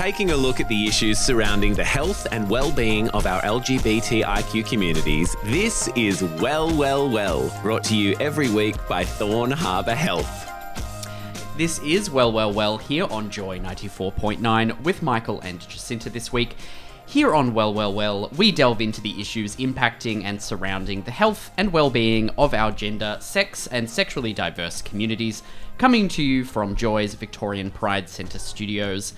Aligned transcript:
Taking 0.00 0.30
a 0.30 0.36
look 0.36 0.60
at 0.60 0.68
the 0.68 0.86
issues 0.86 1.18
surrounding 1.18 1.74
the 1.74 1.84
health 1.84 2.26
and 2.32 2.48
well-being 2.48 3.10
of 3.10 3.26
our 3.26 3.42
LGBTIQ 3.42 4.66
communities, 4.66 5.36
this 5.44 5.88
is 5.88 6.22
Well, 6.40 6.74
Well, 6.74 7.06
Well, 7.06 7.54
brought 7.60 7.84
to 7.84 7.94
you 7.94 8.16
every 8.18 8.48
week 8.48 8.76
by 8.88 9.04
Thorne 9.04 9.50
Harbour 9.50 9.94
Health. 9.94 10.48
This 11.58 11.80
is 11.80 12.08
Well, 12.08 12.32
Well, 12.32 12.50
Well 12.50 12.78
here 12.78 13.04
on 13.10 13.28
Joy 13.28 13.58
94.9 13.58 14.80
with 14.80 15.02
Michael 15.02 15.38
and 15.42 15.60
Jacinta 15.60 16.08
this 16.08 16.32
week. 16.32 16.56
Here 17.04 17.34
on 17.34 17.52
Well, 17.52 17.74
Well, 17.74 17.92
Well, 17.92 18.30
we 18.38 18.52
delve 18.52 18.80
into 18.80 19.02
the 19.02 19.20
issues 19.20 19.56
impacting 19.56 20.24
and 20.24 20.40
surrounding 20.40 21.02
the 21.02 21.10
health 21.10 21.50
and 21.58 21.74
well-being 21.74 22.30
of 22.38 22.54
our 22.54 22.72
gender, 22.72 23.18
sex, 23.20 23.66
and 23.66 23.90
sexually 23.90 24.32
diverse 24.32 24.80
communities, 24.80 25.42
coming 25.76 26.08
to 26.08 26.22
you 26.22 26.46
from 26.46 26.74
Joy's 26.74 27.12
Victorian 27.12 27.70
Pride 27.70 28.08
Centre 28.08 28.38
studios. 28.38 29.12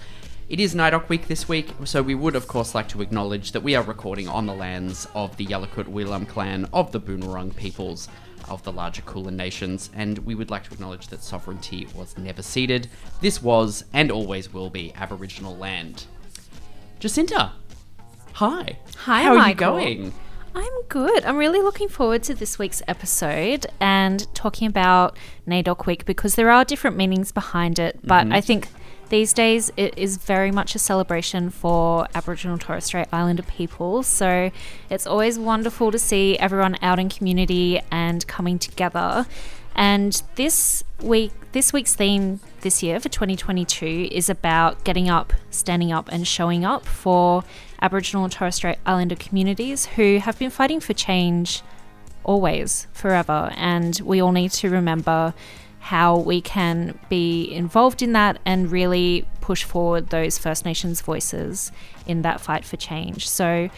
It 0.52 0.60
is 0.60 0.74
NAIDOC 0.74 1.08
week 1.08 1.28
this 1.28 1.48
week, 1.48 1.72
so 1.84 2.02
we 2.02 2.14
would 2.14 2.36
of 2.36 2.46
course 2.46 2.74
like 2.74 2.86
to 2.88 3.00
acknowledge 3.00 3.52
that 3.52 3.62
we 3.62 3.74
are 3.74 3.82
recording 3.82 4.28
on 4.28 4.44
the 4.44 4.52
lands 4.52 5.08
of 5.14 5.34
the 5.38 5.46
Yalukit 5.46 5.86
Willam 5.86 6.28
clan 6.28 6.68
of 6.74 6.92
the 6.92 7.00
Boonwurrung 7.00 7.56
peoples 7.56 8.06
of 8.50 8.62
the 8.62 8.70
larger 8.70 9.00
Kulin 9.00 9.34
nations, 9.34 9.88
and 9.94 10.18
we 10.18 10.34
would 10.34 10.50
like 10.50 10.64
to 10.64 10.74
acknowledge 10.74 11.06
that 11.06 11.22
sovereignty 11.22 11.88
was 11.94 12.18
never 12.18 12.42
ceded. 12.42 12.90
This 13.22 13.42
was 13.42 13.86
and 13.94 14.10
always 14.10 14.52
will 14.52 14.68
be 14.68 14.92
Aboriginal 14.94 15.56
land. 15.56 16.04
Jacinta, 17.00 17.52
hi. 18.34 18.76
Hi, 18.98 19.22
How 19.22 19.32
are 19.32 19.36
Michael. 19.36 19.80
you 19.80 19.94
going? 19.96 20.14
I'm 20.54 20.82
good. 20.90 21.24
I'm 21.24 21.38
really 21.38 21.62
looking 21.62 21.88
forward 21.88 22.22
to 22.24 22.34
this 22.34 22.58
week's 22.58 22.82
episode 22.86 23.64
and 23.80 24.26
talking 24.34 24.68
about 24.68 25.16
NAIDOC 25.48 25.86
Week 25.86 26.04
because 26.04 26.34
there 26.34 26.50
are 26.50 26.62
different 26.62 26.98
meanings 26.98 27.32
behind 27.32 27.78
it. 27.78 28.00
But 28.02 28.24
mm-hmm. 28.24 28.34
I 28.34 28.42
think 28.42 28.68
these 29.12 29.34
days 29.34 29.70
it 29.76 29.96
is 29.98 30.16
very 30.16 30.50
much 30.50 30.74
a 30.74 30.78
celebration 30.78 31.50
for 31.50 32.08
Aboriginal 32.14 32.56
Torres 32.56 32.86
Strait 32.86 33.06
Islander 33.12 33.42
people. 33.42 34.02
So 34.02 34.50
it's 34.88 35.06
always 35.06 35.38
wonderful 35.38 35.92
to 35.92 35.98
see 35.98 36.38
everyone 36.38 36.78
out 36.80 36.98
in 36.98 37.10
community 37.10 37.78
and 37.90 38.26
coming 38.26 38.58
together. 38.58 39.26
And 39.74 40.22
this 40.36 40.82
week, 41.02 41.32
this 41.52 41.74
week's 41.74 41.94
theme 41.94 42.40
this 42.62 42.82
year 42.82 43.00
for 43.00 43.10
2022 43.10 44.08
is 44.10 44.30
about 44.30 44.82
getting 44.82 45.10
up, 45.10 45.34
standing 45.50 45.92
up, 45.92 46.08
and 46.10 46.26
showing 46.26 46.64
up 46.64 46.86
for 46.86 47.44
Aboriginal 47.82 48.24
and 48.24 48.32
Torres 48.32 48.54
Strait 48.54 48.78
Islander 48.86 49.16
communities 49.16 49.84
who 49.84 50.18
have 50.18 50.38
been 50.38 50.50
fighting 50.50 50.80
for 50.80 50.94
change 50.94 51.60
always, 52.24 52.86
forever. 52.94 53.52
And 53.56 54.00
we 54.04 54.22
all 54.22 54.32
need 54.32 54.52
to 54.52 54.70
remember 54.70 55.34
how 55.82 56.16
we 56.16 56.40
can 56.40 56.96
be 57.08 57.52
involved 57.52 58.02
in 58.02 58.12
that 58.12 58.38
and 58.46 58.70
really 58.70 59.26
push 59.40 59.64
forward 59.64 60.10
those 60.10 60.38
First 60.38 60.64
Nations 60.64 61.00
voices 61.00 61.72
in 62.06 62.22
that 62.22 62.40
fight 62.40 62.64
for 62.64 62.76
change. 62.76 63.28
So, 63.28 63.68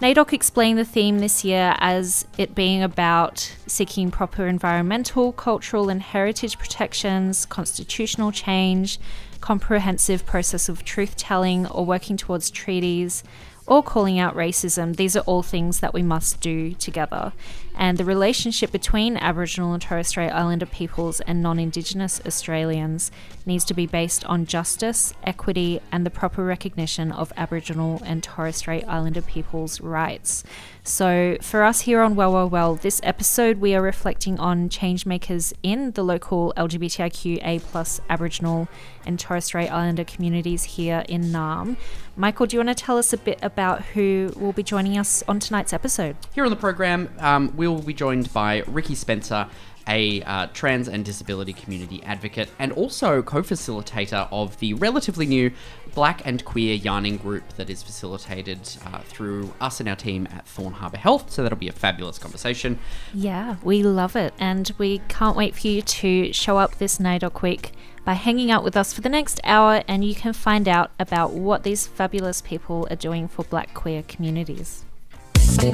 NAIDOC 0.00 0.32
explained 0.32 0.78
the 0.78 0.84
theme 0.84 1.18
this 1.18 1.44
year 1.44 1.76
as 1.78 2.26
it 2.38 2.54
being 2.54 2.82
about 2.82 3.54
seeking 3.66 4.10
proper 4.10 4.46
environmental, 4.46 5.30
cultural, 5.30 5.90
and 5.90 6.00
heritage 6.00 6.58
protections, 6.58 7.44
constitutional 7.44 8.32
change, 8.32 8.98
comprehensive 9.42 10.24
process 10.24 10.70
of 10.70 10.86
truth 10.86 11.16
telling, 11.18 11.66
or 11.66 11.84
working 11.84 12.16
towards 12.16 12.50
treaties, 12.50 13.22
or 13.66 13.82
calling 13.82 14.18
out 14.18 14.34
racism. 14.34 14.96
These 14.96 15.16
are 15.16 15.20
all 15.20 15.42
things 15.42 15.80
that 15.80 15.92
we 15.92 16.02
must 16.02 16.40
do 16.40 16.72
together. 16.72 17.34
And 17.74 17.98
the 17.98 18.04
relationship 18.04 18.70
between 18.70 19.16
Aboriginal 19.16 19.72
and 19.72 19.82
Torres 19.82 20.08
Strait 20.08 20.30
Islander 20.30 20.66
peoples 20.66 21.20
and 21.22 21.42
non 21.42 21.58
Indigenous 21.58 22.20
Australians 22.26 23.10
needs 23.46 23.64
to 23.64 23.74
be 23.74 23.86
based 23.86 24.24
on 24.26 24.46
justice, 24.46 25.14
equity, 25.24 25.80
and 25.90 26.06
the 26.06 26.10
proper 26.10 26.44
recognition 26.44 27.10
of 27.10 27.32
Aboriginal 27.36 28.00
and 28.04 28.22
Torres 28.22 28.56
Strait 28.56 28.84
Islander 28.86 29.22
peoples' 29.22 29.80
rights. 29.80 30.44
So, 30.84 31.36
for 31.40 31.62
us 31.62 31.82
here 31.82 32.02
on 32.02 32.16
Well, 32.16 32.32
Well, 32.32 32.48
Well, 32.48 32.74
this 32.74 33.00
episode 33.04 33.58
we 33.58 33.74
are 33.74 33.82
reflecting 33.82 34.38
on 34.38 34.68
changemakers 34.68 35.52
in 35.62 35.92
the 35.92 36.02
local 36.02 36.52
LGBTIQA 36.56 37.62
plus 37.62 38.00
Aboriginal 38.10 38.68
and 39.06 39.18
Torres 39.18 39.44
Strait 39.46 39.68
Islander 39.68 40.04
communities 40.04 40.64
here 40.64 41.04
in 41.08 41.24
Naarm. 41.24 41.76
Michael, 42.16 42.46
do 42.46 42.56
you 42.56 42.58
want 42.64 42.76
to 42.76 42.84
tell 42.84 42.98
us 42.98 43.12
a 43.12 43.16
bit 43.16 43.38
about 43.42 43.82
who 43.82 44.32
will 44.36 44.52
be 44.52 44.62
joining 44.62 44.98
us 44.98 45.22
on 45.26 45.40
tonight's 45.40 45.72
episode? 45.72 46.16
Here 46.34 46.44
on 46.44 46.50
the 46.50 46.56
program, 46.56 47.08
um, 47.18 47.56
we 47.62 47.68
will 47.68 47.80
be 47.80 47.94
joined 47.94 48.32
by 48.32 48.64
Ricky 48.66 48.96
Spencer, 48.96 49.48
a 49.86 50.20
uh, 50.22 50.48
trans 50.52 50.88
and 50.88 51.04
disability 51.04 51.52
community 51.52 52.02
advocate, 52.02 52.50
and 52.58 52.72
also 52.72 53.22
co 53.22 53.40
facilitator 53.40 54.26
of 54.32 54.58
the 54.58 54.74
relatively 54.74 55.26
new 55.26 55.52
Black 55.94 56.26
and 56.26 56.44
Queer 56.44 56.74
Yarning 56.74 57.18
group 57.18 57.44
that 57.52 57.70
is 57.70 57.80
facilitated 57.80 58.58
uh, 58.84 58.98
through 59.02 59.54
us 59.60 59.78
and 59.78 59.88
our 59.88 59.94
team 59.94 60.26
at 60.32 60.44
Thorne 60.44 60.72
Harbour 60.72 60.96
Health. 60.96 61.30
So 61.30 61.44
that'll 61.44 61.56
be 61.56 61.68
a 61.68 61.72
fabulous 61.72 62.18
conversation. 62.18 62.80
Yeah, 63.14 63.54
we 63.62 63.84
love 63.84 64.16
it. 64.16 64.34
And 64.40 64.72
we 64.76 64.98
can't 65.06 65.36
wait 65.36 65.54
for 65.54 65.68
you 65.68 65.82
to 65.82 66.32
show 66.32 66.58
up 66.58 66.78
this 66.78 66.98
NAIDOC 66.98 67.42
week 67.42 67.74
by 68.04 68.14
hanging 68.14 68.50
out 68.50 68.64
with 68.64 68.76
us 68.76 68.92
for 68.92 69.02
the 69.02 69.08
next 69.08 69.38
hour, 69.44 69.84
and 69.86 70.04
you 70.04 70.16
can 70.16 70.32
find 70.32 70.66
out 70.66 70.90
about 70.98 71.30
what 71.32 71.62
these 71.62 71.86
fabulous 71.86 72.40
people 72.40 72.88
are 72.90 72.96
doing 72.96 73.28
for 73.28 73.44
black 73.44 73.72
queer 73.72 74.02
communities. 74.02 74.84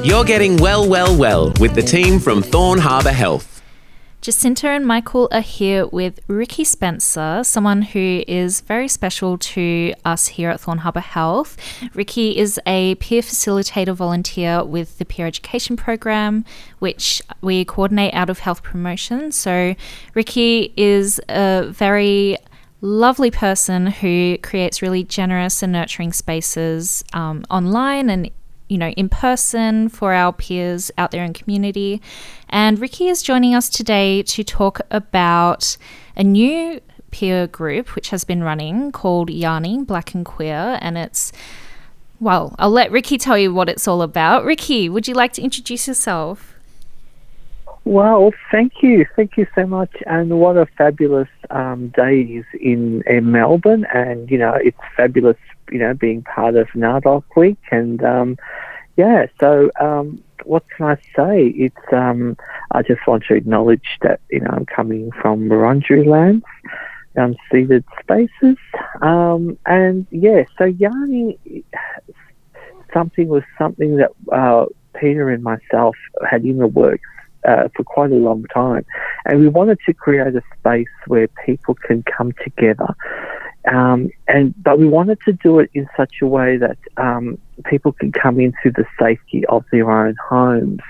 You're 0.04 0.24
getting 0.24 0.56
well, 0.56 0.88
well, 0.88 1.16
well 1.16 1.52
with 1.60 1.74
the 1.74 1.82
team 1.82 2.18
from 2.18 2.42
Thorne 2.42 2.78
Harbour 2.78 3.12
Health. 3.12 3.62
Jacinta 4.20 4.68
and 4.68 4.84
Michael 4.84 5.28
are 5.30 5.40
here 5.40 5.86
with 5.86 6.18
Ricky 6.26 6.64
Spencer, 6.64 7.42
someone 7.44 7.82
who 7.82 8.24
is 8.26 8.60
very 8.60 8.88
special 8.88 9.38
to 9.38 9.94
us 10.04 10.26
here 10.26 10.50
at 10.50 10.60
Thorne 10.60 10.78
Harbour 10.78 11.00
Health. 11.00 11.56
Ricky 11.94 12.36
is 12.36 12.58
a 12.66 12.96
peer 12.96 13.22
facilitator 13.22 13.94
volunteer 13.94 14.64
with 14.64 14.98
the 14.98 15.04
Peer 15.04 15.26
Education 15.26 15.76
Program, 15.76 16.44
which 16.80 17.22
we 17.40 17.64
coordinate 17.64 18.12
out 18.12 18.28
of 18.28 18.40
Health 18.40 18.62
Promotion. 18.64 19.30
So, 19.30 19.76
Ricky 20.14 20.72
is 20.76 21.20
a 21.28 21.68
very 21.68 22.38
lovely 22.80 23.30
person 23.30 23.86
who 23.86 24.38
creates 24.42 24.82
really 24.82 25.04
generous 25.04 25.62
and 25.62 25.72
nurturing 25.72 26.12
spaces 26.12 27.04
um, 27.12 27.44
online 27.50 28.10
and 28.10 28.30
you 28.68 28.78
know, 28.78 28.90
in 28.90 29.08
person 29.08 29.88
for 29.88 30.12
our 30.12 30.32
peers 30.32 30.90
out 30.98 31.10
there 31.10 31.24
in 31.24 31.32
community. 31.32 32.00
And 32.48 32.78
Ricky 32.78 33.08
is 33.08 33.22
joining 33.22 33.54
us 33.54 33.68
today 33.68 34.22
to 34.22 34.44
talk 34.44 34.80
about 34.90 35.76
a 36.16 36.24
new 36.24 36.80
peer 37.10 37.46
group 37.46 37.94
which 37.94 38.10
has 38.10 38.24
been 38.24 38.42
running 38.42 38.92
called 38.92 39.30
Yarning 39.30 39.84
Black 39.84 40.14
and 40.14 40.24
Queer. 40.24 40.78
And 40.80 40.98
it's, 40.98 41.32
well, 42.20 42.54
I'll 42.58 42.70
let 42.70 42.90
Ricky 42.90 43.18
tell 43.18 43.38
you 43.38 43.52
what 43.54 43.68
it's 43.68 43.88
all 43.88 44.02
about. 44.02 44.44
Ricky, 44.44 44.88
would 44.88 45.08
you 45.08 45.14
like 45.14 45.32
to 45.34 45.42
introduce 45.42 45.88
yourself? 45.88 46.54
Well, 47.84 48.34
thank 48.52 48.82
you. 48.82 49.06
Thank 49.16 49.38
you 49.38 49.46
so 49.54 49.66
much. 49.66 49.90
And 50.06 50.38
what 50.38 50.58
a 50.58 50.66
fabulous 50.76 51.28
um, 51.48 51.88
day 51.88 52.20
it 52.20 52.30
is 52.30 52.44
in, 52.60 53.02
in 53.06 53.32
Melbourne. 53.32 53.86
And, 53.94 54.30
you 54.30 54.36
know, 54.36 54.52
it's 54.52 54.76
fabulous, 54.94 55.38
you 55.70 55.78
know, 55.78 55.94
being 55.94 56.22
part 56.22 56.56
of 56.56 56.68
NAIDOC 56.68 57.24
Week. 57.36 57.58
And, 57.70 58.02
um, 58.04 58.36
yeah, 58.96 59.26
so 59.40 59.70
um, 59.80 60.22
what 60.44 60.64
can 60.70 60.86
I 60.86 60.96
say? 61.16 61.46
It's 61.48 61.92
um, 61.92 62.36
I 62.72 62.82
just 62.82 63.06
want 63.06 63.24
to 63.24 63.34
acknowledge 63.34 63.98
that, 64.02 64.20
you 64.30 64.40
know, 64.40 64.50
I'm 64.50 64.66
coming 64.66 65.10
from 65.12 65.48
Wurundjeri 65.48 66.06
lands, 66.06 66.44
unceded 67.16 67.84
spaces. 68.00 68.56
Um, 69.02 69.58
and, 69.66 70.06
yeah, 70.10 70.44
so 70.56 70.64
yarning 70.64 71.36
something 72.92 73.28
was 73.28 73.42
something 73.56 73.96
that 73.96 74.10
uh, 74.32 74.66
Peter 74.98 75.30
and 75.30 75.42
myself 75.42 75.96
had 76.28 76.44
in 76.44 76.58
the 76.58 76.66
works 76.66 77.08
uh, 77.46 77.68
for 77.76 77.84
quite 77.84 78.10
a 78.10 78.14
long 78.14 78.44
time. 78.54 78.84
And 79.24 79.40
we 79.40 79.48
wanted 79.48 79.78
to 79.86 79.92
create 79.92 80.34
a 80.34 80.42
space 80.58 80.86
where 81.06 81.28
people 81.46 81.74
can 81.74 82.02
come 82.02 82.32
together. 82.42 82.94
Um, 83.70 84.10
and 84.26 84.54
but 84.62 84.78
we 84.78 84.86
wanted 84.86 85.18
to 85.26 85.32
do 85.32 85.58
it 85.58 85.70
in 85.74 85.88
such 85.96 86.16
a 86.22 86.26
way 86.26 86.56
that 86.56 86.78
um, 86.96 87.38
people 87.64 87.92
can 87.92 88.12
come 88.12 88.40
into 88.40 88.70
the 88.70 88.86
safety 88.98 89.44
of 89.46 89.64
their 89.70 89.90
own 89.90 90.16
homes 90.28 90.80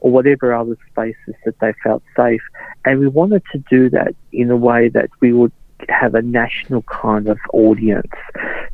or 0.00 0.10
whatever 0.10 0.52
other 0.52 0.76
spaces 0.90 1.34
that 1.44 1.58
they 1.60 1.72
felt 1.82 2.02
safe. 2.16 2.42
And 2.84 3.00
we 3.00 3.08
wanted 3.08 3.42
to 3.52 3.58
do 3.70 3.88
that 3.90 4.14
in 4.32 4.50
a 4.50 4.56
way 4.56 4.88
that 4.88 5.10
we 5.20 5.32
would 5.32 5.52
have 5.88 6.14
a 6.14 6.22
national 6.22 6.82
kind 6.82 7.28
of 7.28 7.38
audience. 7.52 8.12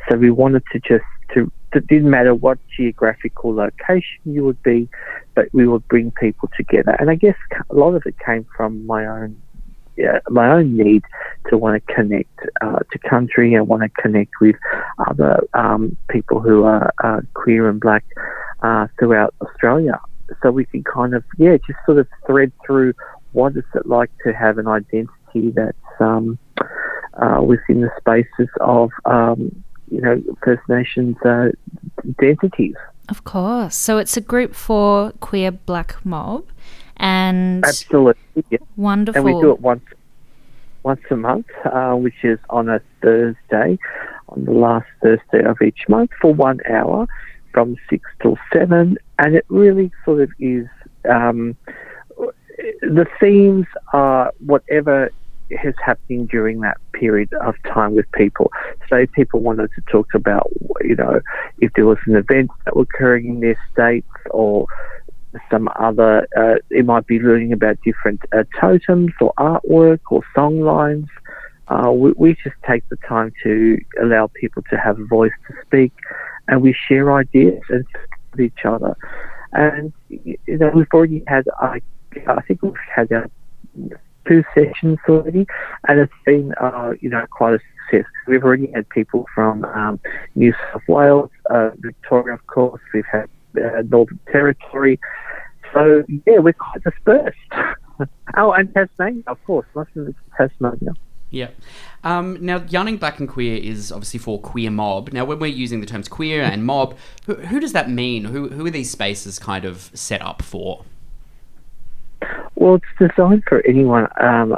So 0.08 0.16
we 0.16 0.30
wanted 0.30 0.64
to 0.72 0.80
just 0.80 1.04
to 1.34 1.50
it 1.74 1.86
didn't 1.88 2.10
matter 2.10 2.34
what 2.34 2.58
geographical 2.76 3.52
location 3.54 4.20
you 4.24 4.44
would 4.44 4.62
be, 4.62 4.88
but 5.34 5.48
we 5.52 5.66
would 5.66 5.86
bring 5.88 6.12
people 6.12 6.48
together. 6.56 6.92
And 7.00 7.10
I 7.10 7.16
guess 7.16 7.34
a 7.68 7.74
lot 7.74 7.94
of 7.94 8.02
it 8.06 8.14
came 8.24 8.46
from 8.56 8.86
my 8.86 9.06
own 9.06 9.40
yeah, 9.96 10.18
my 10.28 10.50
own 10.52 10.76
need 10.76 11.02
to 11.48 11.58
want 11.58 11.84
to 11.86 11.94
connect 11.94 12.38
uh, 12.60 12.80
to 12.90 12.98
country 13.08 13.54
and 13.54 13.68
want 13.68 13.82
to 13.82 14.02
connect 14.02 14.32
with 14.40 14.56
other 15.06 15.46
um, 15.54 15.96
people 16.08 16.40
who 16.40 16.64
are 16.64 16.92
uh, 17.02 17.20
queer 17.34 17.68
and 17.68 17.80
black 17.80 18.04
uh, 18.62 18.86
throughout 18.98 19.34
Australia. 19.40 20.00
So 20.42 20.50
we 20.50 20.64
can 20.64 20.82
kind 20.84 21.14
of, 21.14 21.22
yeah, 21.38 21.56
just 21.66 21.78
sort 21.86 21.98
of 21.98 22.08
thread 22.26 22.50
through 22.64 22.94
what 23.32 23.56
is 23.56 23.64
it 23.74 23.86
like 23.86 24.10
to 24.24 24.32
have 24.32 24.58
an 24.58 24.66
identity 24.66 25.50
that's 25.54 26.00
um, 26.00 26.38
uh, 27.14 27.40
within 27.42 27.82
the 27.82 27.90
spaces 27.98 28.48
of, 28.60 28.90
um, 29.04 29.64
you 29.90 30.00
know, 30.00 30.22
First 30.42 30.62
Nations 30.68 31.16
uh, 31.24 31.48
identities. 32.08 32.74
Of 33.08 33.24
course. 33.24 33.76
So 33.76 33.98
it's 33.98 34.16
a 34.16 34.20
group 34.22 34.54
for 34.54 35.12
queer 35.20 35.50
black 35.52 35.96
mob 36.04 36.46
and 36.96 37.64
absolutely 37.64 38.44
yeah. 38.50 38.58
wonderful. 38.76 39.26
And 39.26 39.36
we 39.36 39.40
do 39.40 39.52
it 39.52 39.60
once 39.60 39.84
once 40.82 41.00
a 41.10 41.16
month, 41.16 41.46
uh, 41.64 41.94
which 41.94 42.22
is 42.22 42.38
on 42.50 42.68
a 42.68 42.80
Thursday, 43.00 43.78
on 44.28 44.44
the 44.44 44.52
last 44.52 44.86
Thursday 45.02 45.42
of 45.44 45.60
each 45.62 45.88
month 45.88 46.10
for 46.20 46.34
one 46.34 46.60
hour 46.68 47.06
from 47.52 47.76
six 47.88 48.04
till 48.20 48.36
seven, 48.52 48.98
and 49.18 49.34
it 49.34 49.44
really 49.48 49.90
sort 50.04 50.20
of 50.22 50.30
is. 50.38 50.66
Um, 51.08 51.56
the 52.82 53.06
themes 53.20 53.66
are 53.92 54.32
whatever 54.38 55.10
is 55.50 55.74
happening 55.84 56.26
during 56.26 56.60
that 56.60 56.76
period 56.92 57.32
of 57.34 57.54
time 57.64 57.94
with 57.94 58.10
people. 58.12 58.50
So 58.88 59.06
people 59.14 59.40
wanted 59.40 59.70
to 59.74 59.82
talk 59.90 60.14
about, 60.14 60.50
you 60.80 60.96
know, 60.96 61.20
if 61.58 61.72
there 61.74 61.86
was 61.86 61.98
an 62.06 62.16
event 62.16 62.50
that 62.64 62.76
was 62.76 62.86
occurring 62.94 63.26
in 63.26 63.40
their 63.40 63.58
states 63.72 64.08
or 64.30 64.66
some 65.50 65.68
other, 65.76 66.26
uh, 66.36 66.56
it 66.70 66.84
might 66.84 67.06
be 67.06 67.18
learning 67.18 67.52
about 67.52 67.78
different 67.84 68.20
uh, 68.32 68.44
totems 68.60 69.12
or 69.20 69.32
artwork 69.38 70.00
or 70.10 70.22
song 70.34 70.60
lines. 70.60 71.06
Uh, 71.68 71.90
we, 71.90 72.12
we, 72.16 72.34
just 72.44 72.56
take 72.68 72.86
the 72.90 72.96
time 73.08 73.32
to 73.42 73.78
allow 74.02 74.28
people 74.34 74.62
to 74.70 74.76
have 74.76 74.98
a 74.98 75.04
voice 75.06 75.32
to 75.48 75.54
speak 75.66 75.92
and 76.48 76.60
we 76.60 76.74
share 76.88 77.12
ideas 77.14 77.62
and 77.70 77.86
with 78.32 78.40
each 78.40 78.64
other. 78.64 78.96
And, 79.52 79.92
you 80.08 80.36
know, 80.46 80.70
we've 80.74 80.86
already 80.92 81.22
had, 81.26 81.46
I, 81.58 81.80
I 82.26 82.42
think 82.42 82.62
we've 82.62 82.74
had 82.94 83.10
our 83.12 83.30
two 84.26 84.44
sessions 84.54 84.98
already 85.08 85.46
and 85.88 86.00
it's 86.00 86.12
been, 86.26 86.52
uh, 86.60 86.92
you 87.00 87.08
know, 87.08 87.24
quite 87.30 87.54
a 87.54 87.60
success. 87.90 88.10
We've 88.26 88.44
already 88.44 88.70
had 88.72 88.88
people 88.90 89.26
from 89.34 89.64
um, 89.64 90.00
New 90.34 90.52
South 90.52 90.82
Wales, 90.88 91.30
uh, 91.50 91.70
Victoria, 91.78 92.34
of 92.34 92.46
course, 92.46 92.80
we've 92.92 93.06
had 93.10 93.28
uh, 93.56 93.82
Northern 93.88 94.18
Territory. 94.30 94.98
So 95.72 96.04
yeah, 96.26 96.38
we're 96.38 96.52
quite 96.52 96.82
dispersed. 96.84 97.36
oh, 98.36 98.52
and 98.52 98.72
Tasmania, 98.72 99.22
of 99.26 99.42
course, 99.44 99.66
most 99.74 99.90
of 99.96 100.08
it's 100.08 100.18
Tasmania. 100.36 100.94
Yeah. 101.30 101.48
Um, 102.04 102.38
now, 102.40 102.62
Yarning 102.68 102.96
Black 102.96 103.18
and 103.18 103.28
Queer 103.28 103.56
is 103.56 103.90
obviously 103.90 104.20
for 104.20 104.40
queer 104.40 104.70
mob. 104.70 105.12
Now, 105.12 105.24
when 105.24 105.40
we're 105.40 105.48
using 105.48 105.80
the 105.80 105.86
terms 105.86 106.06
queer 106.06 106.42
and 106.42 106.64
mob, 106.64 106.96
who, 107.26 107.34
who 107.34 107.58
does 107.58 107.72
that 107.72 107.90
mean? 107.90 108.26
Who, 108.26 108.50
who 108.50 108.64
are 108.66 108.70
these 108.70 108.90
spaces 108.90 109.40
kind 109.40 109.64
of 109.64 109.90
set 109.94 110.22
up 110.22 110.42
for? 110.42 110.84
Well, 112.54 112.76
it's 112.76 112.84
designed 112.98 113.42
for 113.48 113.66
anyone 113.66 114.06
um, 114.20 114.56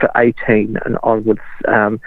for 0.00 0.10
18 0.16 0.78
and 0.86 0.98
onwards, 1.02 1.40
um, 1.68 2.00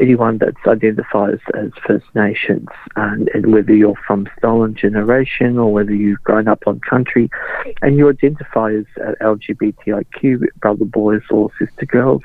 anyone 0.00 0.38
that's 0.38 0.56
identifies 0.66 1.38
as 1.54 1.70
First 1.86 2.06
Nations, 2.14 2.68
and, 2.96 3.28
and, 3.34 3.52
whether 3.52 3.74
you're 3.74 3.98
from 4.06 4.28
stolen 4.38 4.74
generation 4.74 5.58
or 5.58 5.72
whether 5.72 5.94
you've 5.94 6.22
grown 6.22 6.48
up 6.48 6.62
on 6.66 6.80
country, 6.80 7.30
and 7.82 7.96
you 7.96 8.08
identify 8.08 8.72
as 8.72 8.84
uh, 9.04 9.12
LGBTIQ, 9.20 10.44
brother 10.60 10.84
boys 10.84 11.22
or 11.30 11.50
sister 11.58 11.86
girls. 11.86 12.22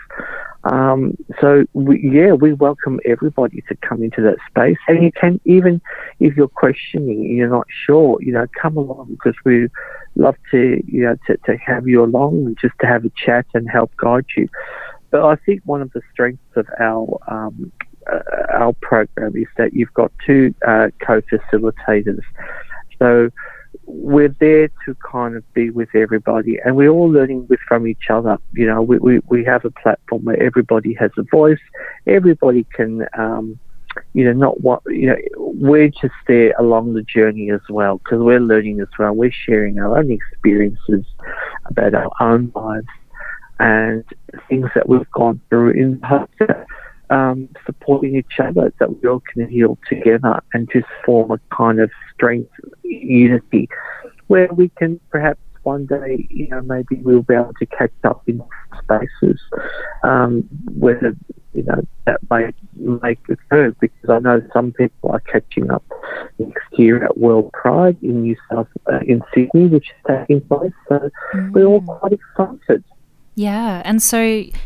Um, 0.66 1.16
so 1.40 1.66
we, 1.74 2.02
yeah, 2.02 2.34
we 2.34 2.54
welcome 2.54 3.00
everybody 3.06 3.64
to 3.70 3.76
come 3.88 4.02
into 4.02 4.22
that 4.24 4.38
space, 4.50 4.78
and 4.88 5.04
you 5.04 5.12
can 5.12 5.40
even 5.46 5.80
if 6.20 6.36
you're 6.36 6.48
questioning, 6.48 7.24
you're 7.24 7.50
not 7.50 7.68
sure, 7.86 8.18
you 8.20 8.32
know, 8.32 8.48
come 8.60 8.76
along 8.76 9.10
because 9.12 9.36
we 9.46 9.68
love 10.16 10.36
to 10.50 10.82
you 10.88 11.04
know 11.04 11.18
to, 11.28 11.38
to 11.46 11.58
have 11.58 11.88
you 11.88 12.04
along 12.04 12.46
and 12.46 12.58
just 12.60 12.74
to 12.80 12.88
have 12.88 13.06
a 13.06 13.12
chat 13.16 13.46
and 13.54 13.70
help 13.70 13.96
guide 13.98 14.26
you. 14.36 14.50
But 15.12 15.24
I 15.24 15.36
think 15.46 15.62
one 15.66 15.82
of 15.82 15.92
the 15.92 16.02
strengths 16.12 16.42
of 16.56 16.68
our 16.80 17.18
um, 17.28 17.72
uh, 18.12 18.20
our 18.54 18.74
program 18.82 19.36
is 19.36 19.48
that 19.58 19.74
you've 19.74 19.94
got 19.94 20.12
two 20.26 20.54
uh, 20.68 20.90
co-facilitators. 21.06 22.22
So 23.00 23.30
we're 23.86 24.36
there 24.40 24.68
to 24.86 24.96
kind 25.12 25.36
of 25.36 25.54
be 25.54 25.70
with 25.70 25.90
everybody 25.94 26.58
and 26.64 26.76
we're 26.76 26.90
all 26.90 27.10
learning 27.10 27.46
with 27.48 27.60
from 27.68 27.88
each 27.88 28.10
other. 28.10 28.38
You 28.54 28.68
know, 28.68 28.82
we, 28.82 28.98
we, 29.00 29.20
we 29.28 29.44
have 29.46 29.66
a 29.66 29.72
platform 29.72 30.24
where 30.24 30.42
everybody 30.42 30.94
has 30.96 31.12
a 31.18 31.24
voice, 31.24 31.60
everybody 32.08 32.66
can, 32.74 33.06
um, 33.18 33.60
you 34.14 34.26
know, 34.26 34.34
not 34.34 34.62
what, 34.62 34.82
you 34.88 35.08
know, 35.08 35.18
we're 35.38 35.90
just 35.90 36.14
there 36.28 36.54
along 36.60 36.94
the 36.94 37.04
journey 37.04 37.52
as 37.52 37.62
well 37.70 37.98
because 38.00 38.20
we're 38.20 38.40
learning 38.40 38.82
as 38.82 38.88
well. 39.00 39.14
We're 39.14 39.32
sharing 39.32 39.80
our 39.80 39.98
own 39.98 40.12
experiences 40.12 41.06
about 41.66 41.94
our 41.94 42.12
own 42.20 42.52
lives 42.56 42.88
and 43.60 44.04
things 44.50 44.70
that 44.76 44.88
we've 44.88 45.10
gone 45.12 45.40
through 45.50 45.72
in 45.72 46.00
that 46.02 46.30
um, 47.10 47.50
supporting 47.66 48.16
each 48.16 48.40
other, 48.40 48.74
that 48.80 49.02
we 49.02 49.10
all 49.10 49.22
can 49.32 49.48
heal 49.50 49.78
together 49.88 50.42
and 50.54 50.70
just 50.72 50.88
form 51.06 51.32
a 51.32 51.40
kind 51.56 51.80
of 51.80 51.90
strength, 52.14 52.52
unity, 52.84 53.70
where 54.28 54.48
we 54.48 54.70
can 54.70 55.00
perhaps 55.10 55.40
one 55.64 55.86
day, 55.88 56.28
you 56.30 56.48
know, 56.48 56.62
maybe 56.62 56.96
we'll 57.02 57.24
be 57.24 57.34
able 57.34 57.54
to 57.60 57.66
catch 57.66 57.92
up 58.04 58.22
in 58.28 58.42
spaces, 58.84 59.42
um, 60.04 60.48
whether, 60.78 61.16
you 61.54 61.64
know, 61.64 61.82
that 62.06 62.20
may 62.30 62.52
make 62.76 63.18
occur 63.30 63.72
because 63.80 64.10
I 64.10 64.20
know 64.20 64.48
some 64.54 64.74
people 64.74 65.12
are 65.12 65.22
catching 65.22 65.72
up 65.72 65.84
next 66.38 66.68
year 66.74 67.04
at 67.04 67.18
World 67.18 67.52
Pride 67.54 67.98
in 68.04 68.22
New 68.22 68.36
South, 68.52 68.68
uh, 68.92 69.00
in 69.08 69.24
Sydney, 69.34 69.68
which 69.68 69.88
is 69.88 70.04
taking 70.08 70.42
place. 70.42 70.72
So 70.88 71.10
mm. 71.34 71.52
we're 71.52 71.66
all 71.66 71.82
quite 71.82 72.14
excited. 72.14 72.84
Yeah, 73.36 73.82
and 73.84 74.02
so 74.02 74.22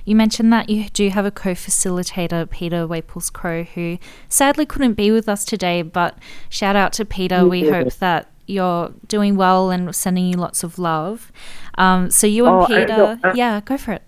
you 0.06 0.16
mentioned 0.16 0.54
that 0.54 0.70
you 0.70 0.90
do 0.90 1.10
have 1.10 1.26
a 1.26 1.32
co 1.32 1.52
facilitator, 1.52 2.48
Peter 2.48 2.86
Waples 2.86 3.32
Crowe, 3.32 3.64
who 3.64 3.98
sadly 4.30 4.66
couldn't 4.66 4.94
be 4.94 5.12
with 5.12 5.28
us 5.28 5.44
today, 5.44 5.82
but 5.82 6.18
shout 6.50 6.76
out 6.76 6.94
to 6.94 7.06
Peter. 7.06 7.48
We 7.48 7.68
hope 7.70 7.94
that 7.96 8.32
you're 8.46 8.92
doing 9.08 9.36
well 9.36 9.72
and 9.72 9.96
sending 9.96 10.26
you 10.26 10.38
lots 10.38 10.64
of 10.64 10.78
love. 10.78 11.32
Um, 11.80 12.12
so 12.12 12.28
you 12.28 12.46
and 12.46 12.56
oh, 12.56 12.66
Peter, 12.68 13.20
uh, 13.24 13.34
yeah, 13.34 13.60
go 13.62 13.76
for 13.78 13.94
it. 13.94 14.04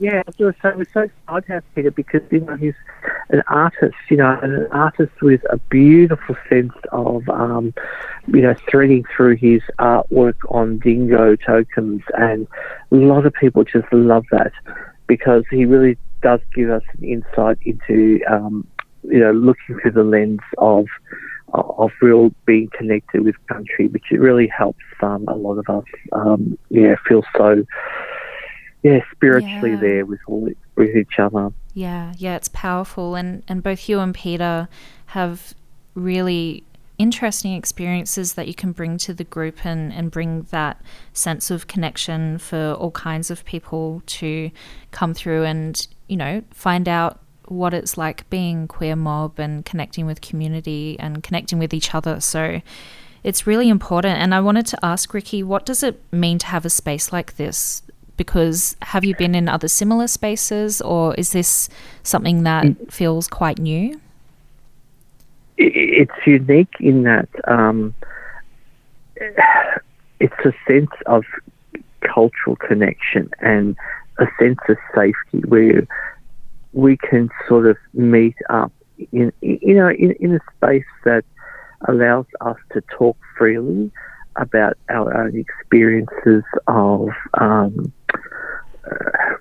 Yeah, 0.00 0.22
so 0.36 0.52
we're 0.62 0.84
so 0.92 1.00
excited 1.00 1.46
to 1.46 1.52
have 1.54 1.74
Peter 1.74 1.90
because 1.90 2.20
you 2.30 2.40
know 2.40 2.54
he's 2.54 2.74
an 3.30 3.42
artist, 3.48 3.96
you 4.08 4.16
know, 4.16 4.38
an 4.42 4.68
artist 4.70 5.12
with 5.20 5.42
a 5.50 5.56
beautiful 5.70 6.36
sense 6.48 6.72
of, 6.92 7.28
um, 7.28 7.74
you 8.28 8.42
know, 8.42 8.54
threading 8.70 9.04
through 9.14 9.36
his 9.36 9.60
artwork 9.80 10.36
on 10.50 10.78
dingo 10.78 11.34
totems, 11.34 12.02
and 12.16 12.46
a 12.92 12.94
lot 12.94 13.26
of 13.26 13.34
people 13.34 13.64
just 13.64 13.92
love 13.92 14.24
that 14.30 14.52
because 15.08 15.42
he 15.50 15.64
really 15.64 15.98
does 16.22 16.40
give 16.54 16.70
us 16.70 16.82
an 16.96 17.04
insight 17.04 17.58
into, 17.62 18.20
um, 18.30 18.66
you 19.02 19.18
know, 19.18 19.32
looking 19.32 19.80
through 19.80 19.92
the 19.92 20.04
lens 20.04 20.40
of 20.58 20.86
of 21.54 21.90
real 22.02 22.30
being 22.44 22.68
connected 22.76 23.24
with 23.24 23.34
country, 23.46 23.88
which 23.88 24.04
it 24.12 24.20
really 24.20 24.46
helps 24.46 24.84
um, 25.00 25.24
a 25.28 25.34
lot 25.34 25.56
of 25.58 25.68
us, 25.68 25.84
um, 26.12 26.58
yeah, 26.68 26.94
feel 27.08 27.24
so 27.36 27.64
yeah, 28.88 29.00
spiritually 29.12 29.72
yeah. 29.72 29.80
there 29.80 30.06
with 30.06 30.20
all 30.26 30.48
with 30.76 30.96
each 30.96 31.18
other. 31.18 31.52
Yeah, 31.74 32.12
yeah, 32.16 32.36
it's 32.36 32.48
powerful, 32.48 33.14
and 33.14 33.42
and 33.48 33.62
both 33.62 33.88
you 33.88 34.00
and 34.00 34.14
Peter 34.14 34.68
have 35.06 35.54
really 35.94 36.64
interesting 36.98 37.52
experiences 37.52 38.34
that 38.34 38.48
you 38.48 38.54
can 38.54 38.72
bring 38.72 38.98
to 38.98 39.14
the 39.14 39.24
group 39.24 39.64
and, 39.64 39.92
and 39.92 40.10
bring 40.10 40.42
that 40.50 40.80
sense 41.12 41.50
of 41.50 41.68
connection 41.68 42.38
for 42.38 42.72
all 42.72 42.90
kinds 42.90 43.30
of 43.30 43.44
people 43.44 44.02
to 44.06 44.50
come 44.90 45.14
through 45.14 45.44
and, 45.44 45.86
you 46.08 46.16
know, 46.16 46.42
find 46.50 46.88
out 46.88 47.20
what 47.46 47.72
it's 47.72 47.96
like 47.96 48.28
being 48.30 48.66
queer 48.66 48.96
mob 48.96 49.38
and 49.38 49.64
connecting 49.64 50.06
with 50.06 50.20
community 50.20 50.96
and 50.98 51.22
connecting 51.22 51.58
with 51.58 51.72
each 51.72 51.94
other. 51.94 52.20
So 52.20 52.60
it's 53.22 53.46
really 53.46 53.68
important. 53.68 54.18
And 54.18 54.34
I 54.34 54.40
wanted 54.40 54.66
to 54.66 54.84
ask 54.84 55.14
Ricky, 55.14 55.42
what 55.42 55.64
does 55.64 55.82
it 55.84 56.02
mean 56.12 56.38
to 56.38 56.46
have 56.46 56.64
a 56.64 56.70
space 56.70 57.12
like 57.12 57.36
this? 57.36 57.82
Because 58.18 58.76
have 58.82 59.04
you 59.04 59.16
been 59.16 59.34
in 59.34 59.48
other 59.48 59.68
similar 59.68 60.06
spaces 60.06 60.82
or 60.82 61.14
is 61.14 61.32
this 61.32 61.70
something 62.02 62.42
that 62.42 62.64
mm. 62.64 62.92
feels 62.92 63.26
quite 63.28 63.58
new? 63.58 63.98
It's 65.56 66.26
unique 66.26 66.74
in 66.80 67.04
that 67.04 67.28
um, 67.46 67.94
it's 70.20 70.44
a 70.44 70.52
sense 70.66 70.90
of 71.06 71.24
cultural 72.02 72.56
connection 72.56 73.30
and 73.40 73.76
a 74.18 74.26
sense 74.38 74.58
of 74.68 74.76
safety 74.94 75.46
where 75.48 75.86
we 76.72 76.96
can 76.96 77.30
sort 77.48 77.66
of 77.66 77.76
meet 77.94 78.36
up 78.50 78.72
in, 79.12 79.32
you 79.40 79.74
know, 79.74 79.88
in, 79.88 80.12
in 80.20 80.34
a 80.34 80.40
space 80.56 80.84
that 81.04 81.24
allows 81.86 82.26
us 82.40 82.56
to 82.72 82.80
talk 82.90 83.16
freely 83.36 83.90
about 84.36 84.76
our 84.88 85.16
own 85.16 85.36
experiences 85.36 86.44
of 86.66 87.08
um, 87.34 87.92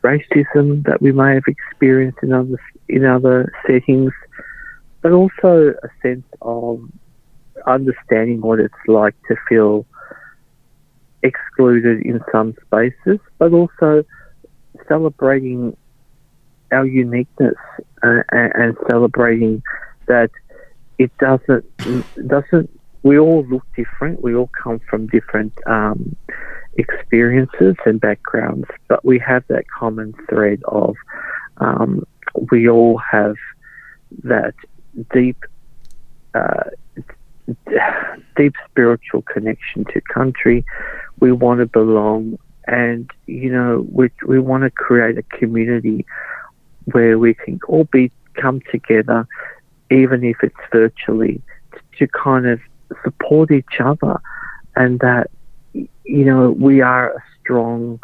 racism 0.08 0.84
that 0.86 1.02
we 1.02 1.12
may 1.12 1.34
have 1.36 1.48
experienced 1.48 2.20
in 2.22 2.34
other 2.34 2.60
in 2.88 3.06
other 3.06 3.52
settings, 3.66 4.14
but 5.02 5.12
also 5.12 5.74
a 5.84 5.90
sense 6.02 6.26
of 6.42 6.82
understanding 7.66 8.42
what 8.42 8.60
it's 8.60 8.84
like 8.88 9.16
to 9.28 9.36
feel 9.50 9.86
excluded 11.24 12.06
in 12.06 12.22
some 12.32 12.56
spaces, 12.66 13.20
but 13.38 13.52
also 13.52 14.04
celebrating 14.88 15.76
our 16.72 16.86
uniqueness 16.86 17.56
uh, 18.04 18.22
and, 18.32 18.52
and 18.56 18.78
celebrating 18.90 19.62
that 20.08 20.32
it 20.98 21.12
doesn't 21.18 21.66
doesn't 22.28 22.70
we 23.04 23.18
all 23.18 23.46
look 23.46 23.66
different. 23.76 24.22
We 24.22 24.36
all 24.36 24.50
come 24.62 24.80
from 24.90 25.08
different 25.08 25.54
um, 25.66 26.16
experiences 26.78 27.76
and 27.86 28.00
backgrounds, 28.00 28.68
but 28.88 29.04
we 29.04 29.20
have 29.20 29.44
that 29.48 29.66
common 29.70 30.14
thread 30.30 30.62
of 30.66 30.96
um, 31.58 32.06
we 32.52 32.70
all 32.70 32.98
have 32.98 33.36
that 34.24 34.54
deep, 35.14 35.38
uh, 36.34 36.64
deep 38.36 38.54
spiritual 38.70 39.22
connection 39.24 39.86
to 39.86 40.02
country. 40.02 40.66
We 41.20 41.32
want 41.32 41.60
to 41.60 41.66
belong, 41.66 42.38
and 42.68 43.10
you 43.26 43.52
know, 43.52 43.86
we 43.92 44.12
we 44.26 44.40
want 44.40 44.64
to 44.64 44.70
create 44.70 45.18
a 45.18 45.24
community 45.24 46.06
where 46.86 47.18
we 47.18 47.34
can 47.34 47.60
all 47.68 47.86
be 47.86 48.12
come 48.36 48.62
together, 48.72 49.28
even 49.90 50.24
if 50.24 50.38
it's 50.44 50.56
virtually, 50.72 51.42
to 51.98 52.08
kind 52.08 52.46
of 52.46 52.60
support 53.04 53.52
each 53.52 53.80
other, 53.80 54.20
and 54.76 55.00
that 55.00 55.32
you 56.08 56.26
know 56.26 56.52
we 56.52 56.82
are 56.82 57.12
a 57.12 57.24
strong 57.40 58.00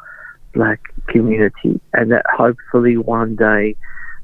black 0.53 0.79
community, 1.07 1.79
and 1.93 2.11
that 2.11 2.25
hopefully 2.31 2.97
one 2.97 3.35
day 3.35 3.75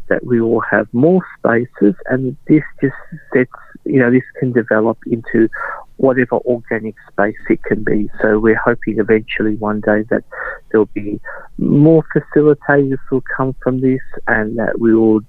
that 0.10 0.26
we 0.26 0.42
will 0.42 0.62
have 0.62 0.88
more 0.92 1.22
spaces, 1.38 1.96
and 2.08 2.36
this 2.48 2.64
just 2.82 2.96
sets 3.34 3.52
you 3.86 4.00
know 4.00 4.12
this 4.12 4.24
can 4.40 4.52
develop 4.52 4.98
into 5.08 5.50
whatever 5.98 6.38
organic 6.46 6.96
space 7.12 7.36
it 7.50 7.62
can 7.64 7.84
be. 7.84 8.10
So 8.22 8.40
we're 8.40 8.60
hoping 8.64 9.00
eventually 9.00 9.56
one 9.56 9.82
day 9.82 10.04
that 10.10 10.24
there'll 10.72 10.90
be 10.94 11.20
more 11.58 12.04
facilitators 12.16 13.00
will 13.12 13.24
come 13.36 13.56
from 13.62 13.82
this, 13.82 14.02
and 14.28 14.58
that 14.60 14.80
we 14.80 14.94
will 14.94 15.22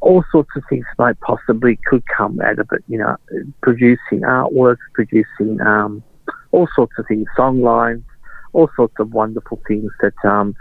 all 0.00 0.24
sorts 0.32 0.50
of 0.56 0.62
things 0.68 0.86
might 0.98 1.18
possibly 1.20 1.78
could 1.86 2.02
come 2.16 2.40
out 2.40 2.58
of 2.58 2.68
it. 2.72 2.82
You 2.88 2.98
know, 2.98 3.16
producing 3.62 4.20
artworks, 4.22 4.78
producing 4.94 5.60
um, 5.60 6.02
all 6.52 6.68
sorts 6.74 6.92
of 6.98 7.06
things, 7.06 7.26
song 7.36 7.62
lines, 7.62 8.04
all 8.52 8.68
sorts 8.76 8.94
of 8.98 9.12
wonderful 9.12 9.60
things 9.66 9.90
that, 10.00 10.14
um, 10.28 10.54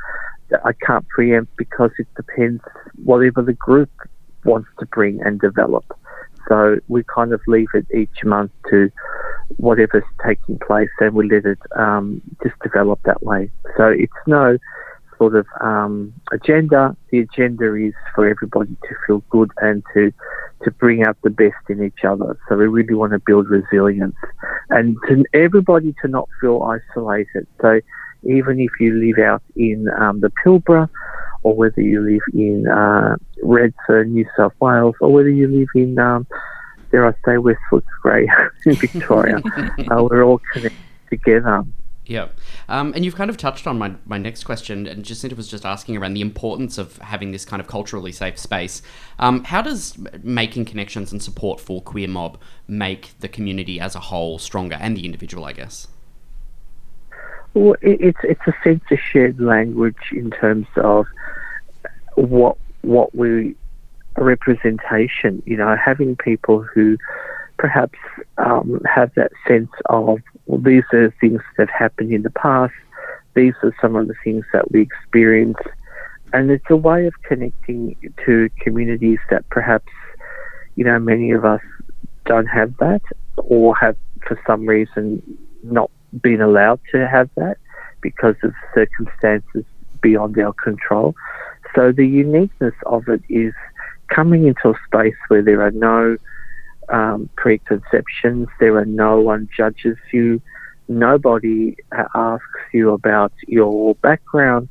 I 0.66 0.72
can't 0.86 1.08
preempt 1.10 1.52
because 1.58 1.92
it 2.00 2.08
depends 2.16 2.62
whatever 3.04 3.42
the 3.42 3.54
group 3.54 3.92
wants 4.46 4.70
to 4.80 4.86
bring 4.88 5.22
and 5.22 5.40
develop. 5.40 5.86
So 6.48 6.78
we 6.88 7.04
kind 7.14 7.34
of 7.34 7.42
leave 7.48 7.68
it 7.74 7.86
each 7.96 8.24
month 8.24 8.52
to 8.70 8.90
whatever's 9.58 10.04
taking 10.26 10.58
place, 10.66 10.90
and 11.00 11.14
we 11.14 11.30
let 11.30 11.46
it 11.46 11.60
um, 11.78 12.22
just 12.42 12.56
develop 12.64 13.00
that 13.06 13.22
way. 13.24 13.52
So 13.78 13.88
it's 13.88 14.12
no 14.26 14.58
sort 15.18 15.36
of 15.36 15.46
um, 15.62 16.14
agenda. 16.32 16.96
The 17.12 17.20
agenda 17.20 17.76
is 17.76 17.94
for 18.16 18.28
everybody 18.28 18.76
to 18.84 18.96
feel 19.06 19.24
good 19.30 19.52
and 19.58 19.84
to 19.94 20.12
to 20.64 20.72
bring 20.72 21.04
out 21.04 21.18
the 21.24 21.30
best 21.30 21.56
in 21.70 21.84
each 21.84 22.04
other. 22.04 22.38
So 22.48 22.58
we 22.58 22.68
really 22.68 22.94
want 22.94 23.14
to 23.14 23.20
build 23.20 23.50
resilience 23.50 24.16
and 24.70 24.98
to 25.08 25.24
everybody 25.34 25.94
to 26.02 26.08
not 26.08 26.30
feel 26.42 26.64
isolated. 26.64 27.48
So 27.62 27.80
even 28.24 28.60
if 28.60 28.72
you 28.80 28.94
live 28.94 29.24
out 29.24 29.44
in 29.56 29.88
um, 30.00 30.20
the 30.20 30.32
Pilbara 30.44 30.90
or 31.44 31.56
whether 31.56 31.82
you 31.82 32.02
live 32.02 32.22
in 32.34 32.68
uh, 32.68 33.16
Redfern, 33.42 34.14
New 34.14 34.26
South 34.36 34.54
Wales, 34.60 34.96
or 35.00 35.12
whether 35.12 35.30
you 35.30 35.48
live 35.48 35.70
in, 35.74 35.98
um, 35.98 36.28
dare 36.92 37.08
I 37.08 37.14
say, 37.26 37.38
West 37.38 37.60
Footscray 37.72 38.28
in 38.66 38.76
Victoria, 38.76 39.42
uh, 39.92 40.04
we're 40.04 40.24
all 40.24 40.42
connected 40.54 40.80
together. 41.10 41.64
Yeah. 42.10 42.30
Um, 42.68 42.92
and 42.96 43.06
you've 43.06 43.16
kind 43.16 43.30
of 43.30 43.38
touched 43.38 43.68
on 43.68 43.78
my, 43.78 43.94
my 44.04 44.18
next 44.18 44.44
question, 44.44 44.88
and 44.88 45.06
Jacinta 45.06 45.36
was 45.36 45.48
just 45.48 45.64
asking 45.64 45.96
around 45.96 46.16
the 46.16 46.22
importance 46.22 46.80
of 46.80 46.98
having 46.98 47.32
this 47.32 47.46
kind 47.46 47.62
of 47.62 47.68
culturally 47.68 48.12
safe 48.12 48.40
space. 48.40 48.82
Um, 49.20 49.44
how 49.44 49.62
does 49.62 49.96
making 50.24 50.66
connections 50.66 51.12
and 51.12 51.22
support 51.22 51.62
for 51.62 51.84
Queer 51.84 52.08
Mob 52.08 52.42
make 52.68 53.12
the 53.20 53.28
community 53.28 53.80
as 53.80 53.96
a 53.96 54.00
whole 54.00 54.40
stronger 54.40 54.76
and 54.82 54.98
the 54.98 55.06
individual, 55.06 55.46
I 55.46 55.54
guess? 55.54 55.88
Well, 57.54 57.76
it's, 57.82 58.18
it's 58.24 58.42
a 58.48 58.56
sense 58.64 58.84
of 58.90 58.98
shared 59.00 59.40
language 59.40 60.12
in 60.12 60.32
terms 60.32 60.66
of 60.78 61.06
what, 62.16 62.58
what 62.82 63.14
we, 63.14 63.56
representation, 64.18 65.44
you 65.46 65.58
know, 65.58 65.76
having 65.76 66.16
people 66.16 66.64
who 66.64 66.98
perhaps 67.58 68.00
um, 68.40 68.82
have 68.92 69.14
that 69.14 69.32
sense 69.48 69.70
of 69.90 70.22
well, 70.50 70.60
these 70.60 70.84
are 70.94 71.14
things 71.22 71.42
that 71.60 71.70
happened 71.70 72.12
in 72.12 72.24
the 72.24 72.32
past. 72.32 72.74
These 73.36 73.54
are 73.62 73.72
some 73.80 73.96
of 73.96 74.08
the 74.08 74.16
things 74.24 74.44
that 74.52 74.72
we 74.72 74.82
experience. 74.82 75.60
And 76.34 76.50
it's 76.50 76.66
a 76.72 76.76
way 76.76 77.06
of 77.06 77.14
connecting 77.22 77.96
to 78.26 78.50
communities 78.60 79.20
that 79.30 79.48
perhaps, 79.50 79.92
you 80.76 80.86
know, 80.86 80.98
many 80.98 81.30
of 81.30 81.46
us 81.46 81.62
don't 82.26 82.48
have 82.48 82.76
that 82.78 83.04
or 83.38 83.76
have 83.76 83.96
for 84.28 84.42
some 84.48 84.66
reason 84.66 85.22
not 85.62 85.92
been 86.20 86.42
allowed 86.42 86.80
to 86.94 87.08
have 87.08 87.30
that 87.36 87.58
because 88.02 88.36
of 88.42 88.52
circumstances 88.74 89.64
beyond 90.02 90.36
our 90.40 90.54
control. 90.54 91.14
So 91.76 91.92
the 91.92 92.08
uniqueness 92.08 92.74
of 92.88 93.08
it 93.08 93.22
is 93.30 93.54
coming 94.08 94.48
into 94.48 94.70
a 94.70 94.80
space 94.88 95.18
where 95.28 95.44
there 95.44 95.62
are 95.62 95.70
no 95.70 96.18
um, 96.92 97.30
preconceptions. 97.36 98.48
There 98.60 98.78
are 98.78 98.86
no 98.86 99.20
one 99.22 99.50
judges 99.56 99.98
you. 100.12 100.42
Nobody 100.88 101.78
asks 102.16 102.46
you 102.74 102.92
about 102.92 103.32
your 103.48 103.96
background. 103.96 104.70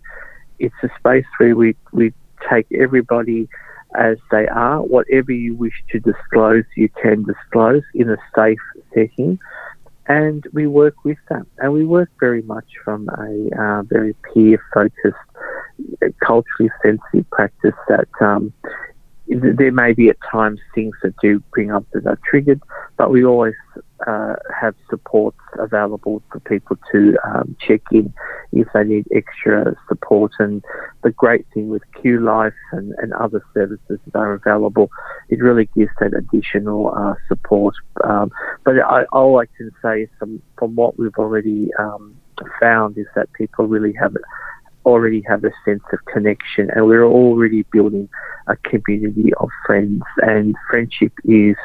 It's 0.58 0.74
a 0.82 0.88
space 0.98 1.26
where 1.38 1.54
we, 1.54 1.76
we 1.92 2.12
take 2.50 2.66
everybody 2.72 3.48
as 3.94 4.18
they 4.30 4.46
are. 4.48 4.82
Whatever 4.82 5.32
you 5.32 5.54
wish 5.54 5.74
to 5.90 6.00
disclose, 6.00 6.64
you 6.76 6.88
can 6.88 7.24
disclose 7.24 7.82
in 7.94 8.10
a 8.10 8.16
safe 8.34 8.58
setting. 8.94 9.38
And 10.06 10.44
we 10.52 10.66
work 10.66 11.04
with 11.04 11.18
them. 11.28 11.46
And 11.58 11.72
we 11.72 11.84
work 11.84 12.10
very 12.18 12.42
much 12.42 12.66
from 12.84 13.08
a 13.10 13.60
uh, 13.60 13.82
very 13.82 14.14
peer 14.32 14.60
focused, 14.72 16.14
culturally 16.24 16.70
sensitive 16.82 17.30
practice 17.30 17.74
that 17.88 18.08
um, 18.20 18.52
there 19.28 19.72
may 19.72 19.92
be 19.92 20.08
at 20.08 20.16
times 20.30 20.58
things 20.74 20.94
that 21.02 21.14
do 21.20 21.40
bring 21.52 21.70
up 21.70 21.84
that 21.92 22.06
are 22.06 22.18
triggered, 22.24 22.62
but 22.96 23.10
we 23.10 23.24
always 23.24 23.54
uh, 24.06 24.34
have 24.58 24.74
supports 24.88 25.38
available 25.58 26.22
for 26.30 26.40
people 26.40 26.76
to 26.92 27.16
um, 27.24 27.56
check 27.60 27.82
in 27.92 28.12
if 28.52 28.66
they 28.72 28.84
need 28.84 29.06
extra 29.14 29.76
support. 29.88 30.32
And 30.38 30.64
the 31.02 31.10
great 31.10 31.46
thing 31.52 31.68
with 31.68 31.82
Q 32.00 32.20
Life 32.20 32.54
and, 32.72 32.94
and 32.98 33.12
other 33.12 33.44
services 33.52 33.98
that 34.06 34.18
are 34.18 34.32
available, 34.32 34.90
it 35.28 35.42
really 35.42 35.68
gives 35.76 35.92
that 36.00 36.14
additional 36.14 36.94
uh, 36.96 37.14
support. 37.28 37.74
Um, 38.04 38.30
but 38.64 38.78
I, 38.80 39.04
all 39.12 39.38
I 39.40 39.46
can 39.56 39.70
say 39.82 40.08
from, 40.18 40.42
from 40.56 40.74
what 40.74 40.98
we've 40.98 41.18
already 41.18 41.70
um, 41.78 42.16
found 42.60 42.96
is 42.96 43.06
that 43.14 43.32
people 43.34 43.66
really 43.66 43.92
have 43.94 44.16
already 44.88 45.22
have 45.28 45.44
a 45.44 45.52
sense 45.64 45.82
of 45.92 46.04
connection 46.06 46.70
and 46.70 46.86
we're 46.86 47.04
already 47.04 47.62
building 47.72 48.08
a 48.46 48.56
community 48.56 49.32
of 49.34 49.48
friends 49.66 50.02
and 50.22 50.54
friendship 50.70 51.12
is 51.24 51.56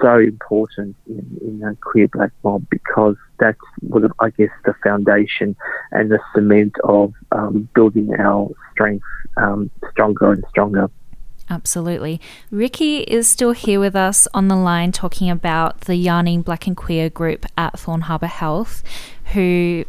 so 0.00 0.18
important 0.18 0.96
in, 1.06 1.38
in 1.40 1.62
a 1.64 1.74
queer 1.76 2.08
black 2.08 2.30
mob 2.44 2.64
because 2.70 3.16
that's 3.38 3.58
what 3.80 4.02
I 4.20 4.30
guess 4.30 4.50
the 4.64 4.74
foundation 4.82 5.56
and 5.90 6.10
the 6.10 6.20
cement 6.34 6.74
of 6.84 7.14
um, 7.32 7.68
building 7.74 8.12
our 8.18 8.50
strength 8.72 9.04
um, 9.36 9.70
stronger 9.90 10.32
and 10.32 10.44
stronger. 10.50 10.90
Absolutely. 11.48 12.20
Ricky 12.52 12.98
is 12.98 13.26
still 13.26 13.50
here 13.50 13.80
with 13.80 13.96
us 13.96 14.28
on 14.32 14.46
the 14.46 14.56
line 14.56 14.92
talking 14.92 15.28
about 15.28 15.82
the 15.82 15.96
Yarning 15.96 16.42
Black 16.42 16.68
and 16.68 16.76
Queer 16.76 17.10
group 17.10 17.44
at 17.58 17.78
Thorne 17.78 18.02
Harbour 18.02 18.28
Health, 18.28 18.84
who 19.32 19.84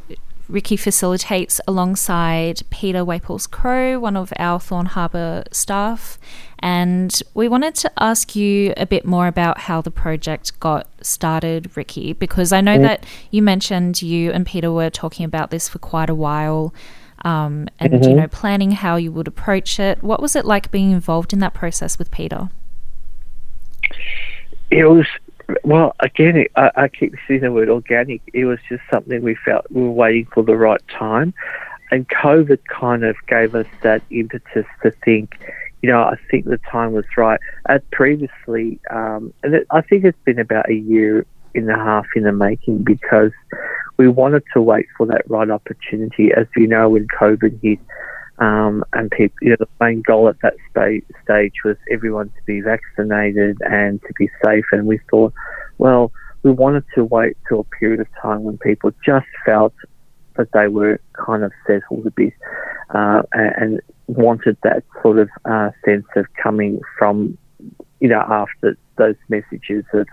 Ricky 0.52 0.76
facilitates 0.76 1.62
alongside 1.68 2.62
Peter 2.70 3.06
Waples 3.06 3.48
Crowe, 3.48 4.00
one 4.00 4.18
of 4.18 4.34
our 4.38 4.60
Thorne 4.60 4.88
Harbour 4.88 5.44
staff. 5.52 6.20
And 6.60 7.22
we 7.34 7.48
wanted 7.48 7.74
to 7.76 7.92
ask 7.98 8.36
you 8.36 8.74
a 8.78 8.86
bit 8.86 9.06
more 9.06 9.28
about 9.28 9.60
how 9.62 9.82
the 9.82 9.90
project 9.90 10.60
got 10.60 10.88
started, 11.02 11.76
Ricky, 11.76 12.14
because 12.14 12.52
I 12.52 12.62
know 12.62 12.78
that 12.80 13.06
you 13.32 13.42
mentioned 13.42 14.02
you 14.02 14.32
and 14.32 14.46
Peter 14.46 14.72
were 14.72 14.90
talking 14.90 15.26
about 15.26 15.50
this 15.50 15.68
for 15.68 15.80
quite 15.80 16.10
a 16.10 16.16
while. 16.16 16.74
um, 17.24 17.68
and 17.80 17.94
mm-hmm. 17.94 18.10
you 18.10 18.16
know 18.16 18.28
planning 18.28 18.72
how 18.72 18.96
you 18.96 19.12
would 19.12 19.28
approach 19.28 19.80
it. 19.80 20.04
What 20.04 20.22
was 20.22 20.36
it 20.36 20.46
like 20.46 20.72
being 20.72 20.92
involved 20.92 21.34
in 21.34 21.40
that 21.40 21.54
process 21.54 22.00
with 22.00 22.12
Peter? 22.12 22.50
It 24.70 24.86
was 24.86 25.06
well, 25.64 25.96
again, 26.00 26.46
I, 26.56 26.72
I, 26.76 26.88
keep 26.88 27.16
seeing 27.28 27.42
the 27.42 27.52
word 27.52 27.70
organic. 27.70 28.22
It 28.34 28.46
was 28.46 28.60
just 28.70 28.84
something 28.92 29.22
we 29.22 29.36
felt 29.36 29.66
we 29.70 29.82
were 29.82 29.92
waiting 29.92 30.28
for 30.34 30.44
the 30.44 30.56
right 30.56 30.82
time. 30.88 31.34
And 31.92 32.08
COVID 32.10 32.60
kind 32.68 33.04
of 33.04 33.16
gave 33.28 33.54
us 33.54 33.68
that 33.82 34.02
impetus 34.10 34.66
to 34.82 34.92
think, 35.04 35.38
you 35.82 35.90
know, 35.90 36.02
I 36.02 36.16
think 36.30 36.46
the 36.46 36.60
time 36.72 36.94
was 36.94 37.06
right. 37.18 37.40
As 37.68 37.82
previously, 37.92 38.80
um, 38.90 39.34
and 39.44 39.56
it, 39.56 39.68
I 39.72 39.82
think 39.82 40.06
it's 40.06 40.18
been 40.24 40.40
about 40.40 40.70
a 40.70 40.76
year 40.76 41.26
and 41.54 41.70
a 41.70 41.76
half 41.76 42.06
in 42.16 42.24
the 42.24 42.32
making 42.32 42.84
because 42.84 43.32
we 43.98 44.08
wanted 44.08 44.44
to 44.54 44.62
wait 44.62 44.88
for 44.98 45.06
that 45.08 45.30
right 45.30 45.50
opportunity. 45.50 46.32
As 46.34 46.48
you 46.56 46.68
know, 46.68 46.90
when 46.90 47.08
COVID 47.08 47.62
hit, 47.62 47.80
um, 48.42 48.84
and 48.94 49.12
people, 49.12 49.38
you 49.42 49.52
know, 49.52 49.56
the 49.60 49.68
main 49.80 50.02
goal 50.02 50.28
at 50.28 50.36
that 50.42 50.56
stage, 50.72 51.06
stage 51.24 51.54
was 51.64 51.78
everyone 51.92 52.30
to 52.30 52.44
be 52.48 52.60
vaccinated 52.60 53.58
and 53.62 54.02
to 54.02 54.14
be 54.18 54.30
safe. 54.44 54.66
And 54.72 54.88
we 54.88 55.00
thought, 55.12 55.32
well, 55.78 56.12
we 56.42 56.52
wanted 56.52 56.84
to 56.96 57.06
wait 57.06 57.38
till 57.48 57.60
a 57.60 57.64
period 57.64 58.00
of 58.00 58.08
time 58.20 58.44
when 58.44 58.58
people 58.58 58.92
just 59.06 59.28
felt 59.46 59.74
that 60.38 60.52
they 60.54 60.68
were 60.68 61.00
kind 61.14 61.44
of 61.44 61.52
settled 61.68 62.08
a 62.08 62.12
bit 62.12 62.34
uh, 62.90 63.22
and, 63.34 63.80
wanted 64.08 64.58
that 64.62 64.84
sort 65.02 65.18
of 65.18 65.30
uh, 65.46 65.70
sense 65.86 66.06
of 66.18 66.26
coming 66.34 66.82
from, 67.00 67.38
you 68.02 68.10
know, 68.10 68.20
after 68.20 68.76
those 68.98 69.16
messages 69.30 69.86
of 69.94 70.06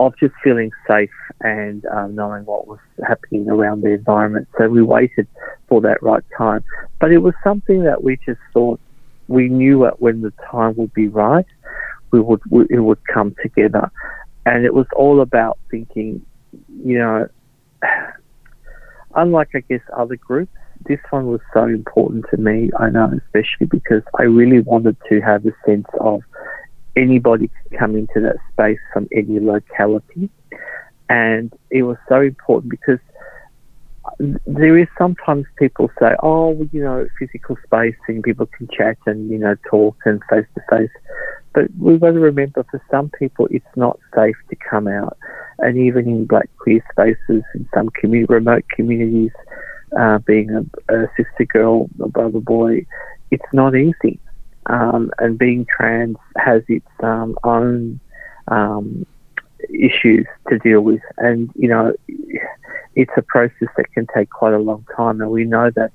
of 0.00 0.16
just 0.18 0.34
feeling 0.42 0.70
safe 0.88 1.10
and 1.42 1.84
um, 1.86 2.14
knowing 2.14 2.44
what 2.46 2.66
was 2.66 2.78
happening 3.06 3.48
around 3.50 3.82
the 3.82 3.90
environment. 3.90 4.48
So 4.56 4.66
we 4.66 4.82
waited 4.82 5.28
for 5.68 5.82
that 5.82 6.02
right 6.02 6.24
time. 6.36 6.64
But 6.98 7.12
it 7.12 7.18
was 7.18 7.34
something 7.44 7.84
that 7.84 8.02
we 8.02 8.18
just 8.24 8.40
thought 8.54 8.80
we 9.28 9.48
knew 9.48 9.80
that 9.82 10.00
when 10.00 10.22
the 10.22 10.32
time 10.50 10.74
would 10.76 10.94
be 10.94 11.08
right, 11.08 11.44
we 12.12 12.20
would 12.20 12.40
it 12.70 12.80
would 12.80 12.98
come 13.06 13.36
together, 13.42 13.90
and 14.46 14.64
it 14.64 14.74
was 14.74 14.86
all 14.96 15.20
about 15.20 15.58
thinking, 15.70 16.24
you 16.82 16.98
know, 16.98 17.28
unlike 19.14 19.50
I 19.54 19.60
guess 19.60 19.82
other 19.94 20.16
groups, 20.16 20.56
this 20.88 20.98
one 21.10 21.26
was 21.26 21.40
so 21.52 21.64
important 21.64 22.24
to 22.30 22.38
me. 22.38 22.70
I 22.78 22.88
know, 22.88 23.12
especially 23.26 23.66
because 23.66 24.02
I 24.18 24.22
really 24.22 24.60
wanted 24.60 24.96
to 25.10 25.20
have 25.20 25.44
a 25.44 25.52
sense 25.66 25.86
of 26.00 26.22
anybody 26.96 27.48
can 27.48 27.78
come 27.78 27.96
into 27.96 28.20
that 28.20 28.36
space 28.52 28.78
from 28.92 29.08
any 29.12 29.38
locality. 29.38 30.30
And 31.08 31.52
it 31.70 31.82
was 31.82 31.96
so 32.08 32.20
important 32.20 32.70
because 32.70 32.98
there 34.46 34.78
is 34.78 34.88
sometimes 34.96 35.46
people 35.58 35.90
say, 35.98 36.14
oh, 36.22 36.50
well, 36.50 36.68
you 36.72 36.82
know, 36.82 37.06
physical 37.18 37.56
spacing, 37.64 38.22
people 38.22 38.46
can 38.46 38.68
chat 38.76 38.96
and, 39.06 39.30
you 39.30 39.38
know, 39.38 39.56
talk 39.68 39.96
and 40.04 40.20
face 40.30 40.46
to 40.54 40.62
face. 40.70 40.90
But 41.52 41.64
we've 41.78 42.00
got 42.00 42.12
to 42.12 42.20
remember 42.20 42.64
for 42.70 42.82
some 42.90 43.10
people, 43.18 43.48
it's 43.50 43.64
not 43.76 43.98
safe 44.14 44.36
to 44.50 44.56
come 44.68 44.86
out. 44.86 45.16
And 45.58 45.76
even 45.78 46.08
in 46.08 46.26
black 46.26 46.48
queer 46.58 46.84
spaces, 46.92 47.42
in 47.54 47.68
some 47.74 47.90
remote 48.02 48.64
communities, 48.74 49.32
uh, 49.98 50.18
being 50.18 50.50
a, 50.50 50.94
a 50.94 51.08
sister 51.16 51.44
girl, 51.46 51.88
a 52.00 52.08
brother 52.08 52.40
boy, 52.40 52.86
it's 53.32 53.52
not 53.52 53.74
easy 53.74 54.20
um, 54.66 55.10
and 55.18 55.38
being 55.38 55.66
trans 55.66 56.16
has 56.36 56.62
its 56.68 56.86
um, 57.02 57.36
own 57.44 58.00
um, 58.48 59.06
issues 59.68 60.26
to 60.48 60.58
deal 60.58 60.80
with, 60.80 61.02
and 61.18 61.50
you 61.54 61.68
know, 61.68 61.92
it's 62.94 63.12
a 63.16 63.22
process 63.22 63.68
that 63.76 63.92
can 63.92 64.06
take 64.14 64.30
quite 64.30 64.54
a 64.54 64.58
long 64.58 64.84
time, 64.96 65.20
and 65.20 65.30
we 65.30 65.44
know 65.44 65.70
that 65.76 65.92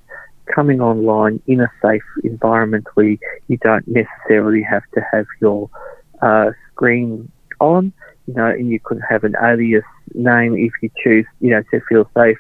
coming 0.54 0.80
online 0.82 1.42
in 1.48 1.62
a 1.62 1.72
safe 1.82 2.04
environment 2.24 2.86
where 2.94 3.18
you 3.48 3.58
don't 3.62 3.88
necessarily 3.88 4.62
have 4.62 4.84
to 4.94 5.02
have 5.12 5.26
your 5.42 5.70
uh, 6.22 6.52
screen 6.72 7.32
on, 7.60 7.92
you 8.28 8.34
know, 8.34 8.48
and 8.48 8.70
you 8.70 8.80
could 8.80 9.02
have 9.08 9.24
an 9.24 9.36
alias 9.42 9.84
name 10.14 10.56
if 10.56 10.72
you 10.82 10.90
choose, 11.04 11.26
you 11.40 11.52
know, 11.52 11.64
to 11.72 11.82
feel 11.90 12.10
safe, 12.16 12.38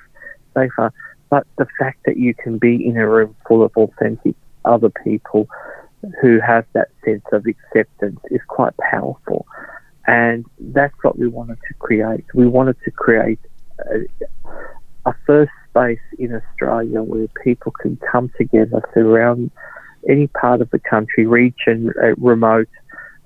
safer. 0.53 0.91
But 1.29 1.47
the 1.57 1.67
fact 1.79 1.99
that 2.05 2.17
you 2.17 2.33
can 2.35 2.57
be 2.57 2.87
in 2.87 2.97
a 2.97 3.07
room 3.07 3.35
full 3.47 3.63
of 3.63 3.75
authentic 3.75 4.35
other 4.63 4.89
people 5.03 5.47
who 6.21 6.39
have 6.39 6.65
that 6.73 6.89
sense 7.03 7.23
of 7.31 7.45
acceptance 7.45 8.19
is 8.31 8.41
quite 8.47 8.75
powerful. 8.77 9.45
And 10.07 10.45
that's 10.59 10.93
what 11.01 11.17
we 11.17 11.27
wanted 11.27 11.57
to 11.67 11.73
create. 11.79 12.25
We 12.33 12.47
wanted 12.47 12.77
to 12.85 12.91
create 12.91 13.39
a, 13.79 14.05
a 15.05 15.15
first 15.25 15.51
space 15.69 15.99
in 16.19 16.33
Australia 16.33 17.01
where 17.01 17.27
people 17.43 17.71
can 17.81 17.97
come 18.11 18.31
together 18.37 18.81
throughout 18.93 19.39
any 20.07 20.27
part 20.27 20.61
of 20.61 20.69
the 20.69 20.79
country, 20.79 21.25
region, 21.25 21.91
uh, 22.01 22.15
remote, 22.17 22.69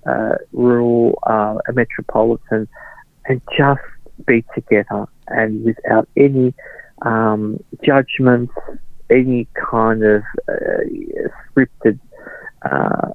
uh, 0.06 0.36
rural, 0.54 1.20
uh, 1.24 1.56
metropolitan, 1.74 2.68
and 3.26 3.42
just 3.58 3.82
be 4.26 4.44
together 4.56 5.06
and 5.28 5.63
without 5.63 6.08
any 6.18 6.54
um, 7.04 7.60
judgments, 7.84 8.54
any 9.10 9.48
kind 9.72 10.04
of 10.04 10.24
uh, 10.48 10.84
scripted 11.50 12.00
uh, 12.63 13.10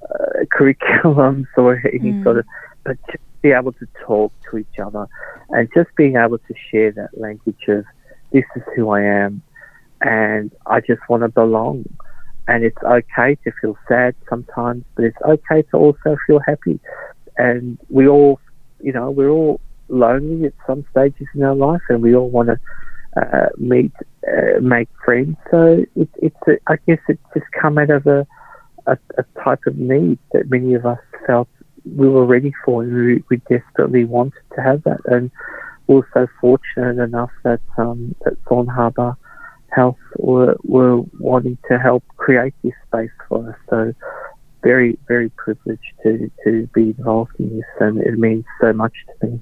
curriculums 0.52 1.46
or 1.57 1.83
any 1.92 2.12
mm. 2.12 2.22
sort 2.22 2.38
of, 2.38 2.46
but 2.85 2.96
just 3.11 3.22
be 3.42 3.52
able 3.52 3.72
to 3.72 3.87
talk 4.04 4.33
to 4.50 4.59
each 4.59 4.78
other 4.83 5.07
and 5.50 5.68
just 5.74 5.90
being 5.96 6.16
able 6.16 6.38
to 6.38 6.54
share 6.70 6.90
that 6.92 7.11
language 7.18 7.64
of 7.68 7.85
this 8.33 8.44
is 8.57 8.62
who 8.74 8.90
I 8.90 9.02
am 9.02 9.42
and 10.00 10.52
I 10.66 10.80
just 10.80 11.00
want 11.09 11.22
to 11.22 11.28
belong. 11.28 11.85
And 12.46 12.62
it's 12.62 12.83
okay 12.83 13.37
to 13.44 13.52
feel 13.61 13.76
sad 13.88 14.14
sometimes, 14.28 14.85
but 14.94 15.07
it's 15.07 15.16
okay 15.26 15.62
to 15.70 15.76
also 15.76 16.16
feel 16.26 16.40
happy. 16.46 16.78
And 17.38 17.78
we 17.88 18.07
all, 18.07 18.38
you 18.80 18.92
know, 18.92 19.11
we're 19.11 19.30
all 19.30 19.61
lonely 19.88 20.46
at 20.46 20.52
some 20.66 20.85
stages 20.90 21.26
in 21.35 21.42
our 21.42 21.54
life, 21.54 21.80
and 21.88 22.02
we 22.02 22.14
all 22.14 22.28
want 22.28 22.48
to 22.48 22.59
uh, 23.16 23.48
meet, 23.57 23.92
uh, 24.28 24.61
make 24.61 24.88
friends. 25.04 25.37
So 25.50 25.85
it, 25.96 26.09
it's, 26.16 26.37
a, 26.46 26.59
I 26.66 26.76
guess, 26.87 26.98
it's 27.09 27.22
just 27.33 27.46
come 27.59 27.78
out 27.78 27.90
of 27.90 28.07
a 28.07 28.26
a, 28.87 28.99
a 29.18 29.25
type 29.42 29.61
of 29.66 29.77
need 29.77 30.18
that 30.33 30.51
many 30.51 30.75
of 30.75 30.87
us 30.87 30.99
felt 31.27 31.49
we 31.85 32.09
were 32.09 32.25
ready 32.25 32.53
for 32.64 32.83
and 32.83 32.94
we, 32.94 33.25
we 33.31 33.37
desperately 33.49 34.05
wanted 34.05 34.42
to 34.55 34.62
have 34.62 34.83
that. 34.85 35.01
And 35.07 35.31
we 35.87 35.97
were 35.97 36.09
so 36.14 36.27
fortunate 36.40 37.03
enough 37.03 37.31
that, 37.42 37.61
um, 37.77 38.14
that 38.25 38.35
Thorne 38.49 38.66
Harbour 38.66 39.16
Health 39.70 39.99
were, 40.16 40.57
were 40.62 41.03
wanting 41.18 41.59
to 41.68 41.79
help 41.79 42.05
create 42.16 42.55
this 42.62 42.73
space 42.87 43.11
for 43.29 43.51
us. 43.51 43.57
So 43.68 43.92
very, 44.62 44.99
very 45.09 45.31
privileged 45.31 45.92
to, 46.03 46.31
to 46.44 46.66
be 46.75 46.94
involved 46.97 47.33
in 47.38 47.57
this 47.57 47.66
and 47.81 48.01
it 48.01 48.18
means 48.18 48.44
so 48.61 48.73
much 48.73 48.94
to 49.20 49.27
me. 49.27 49.40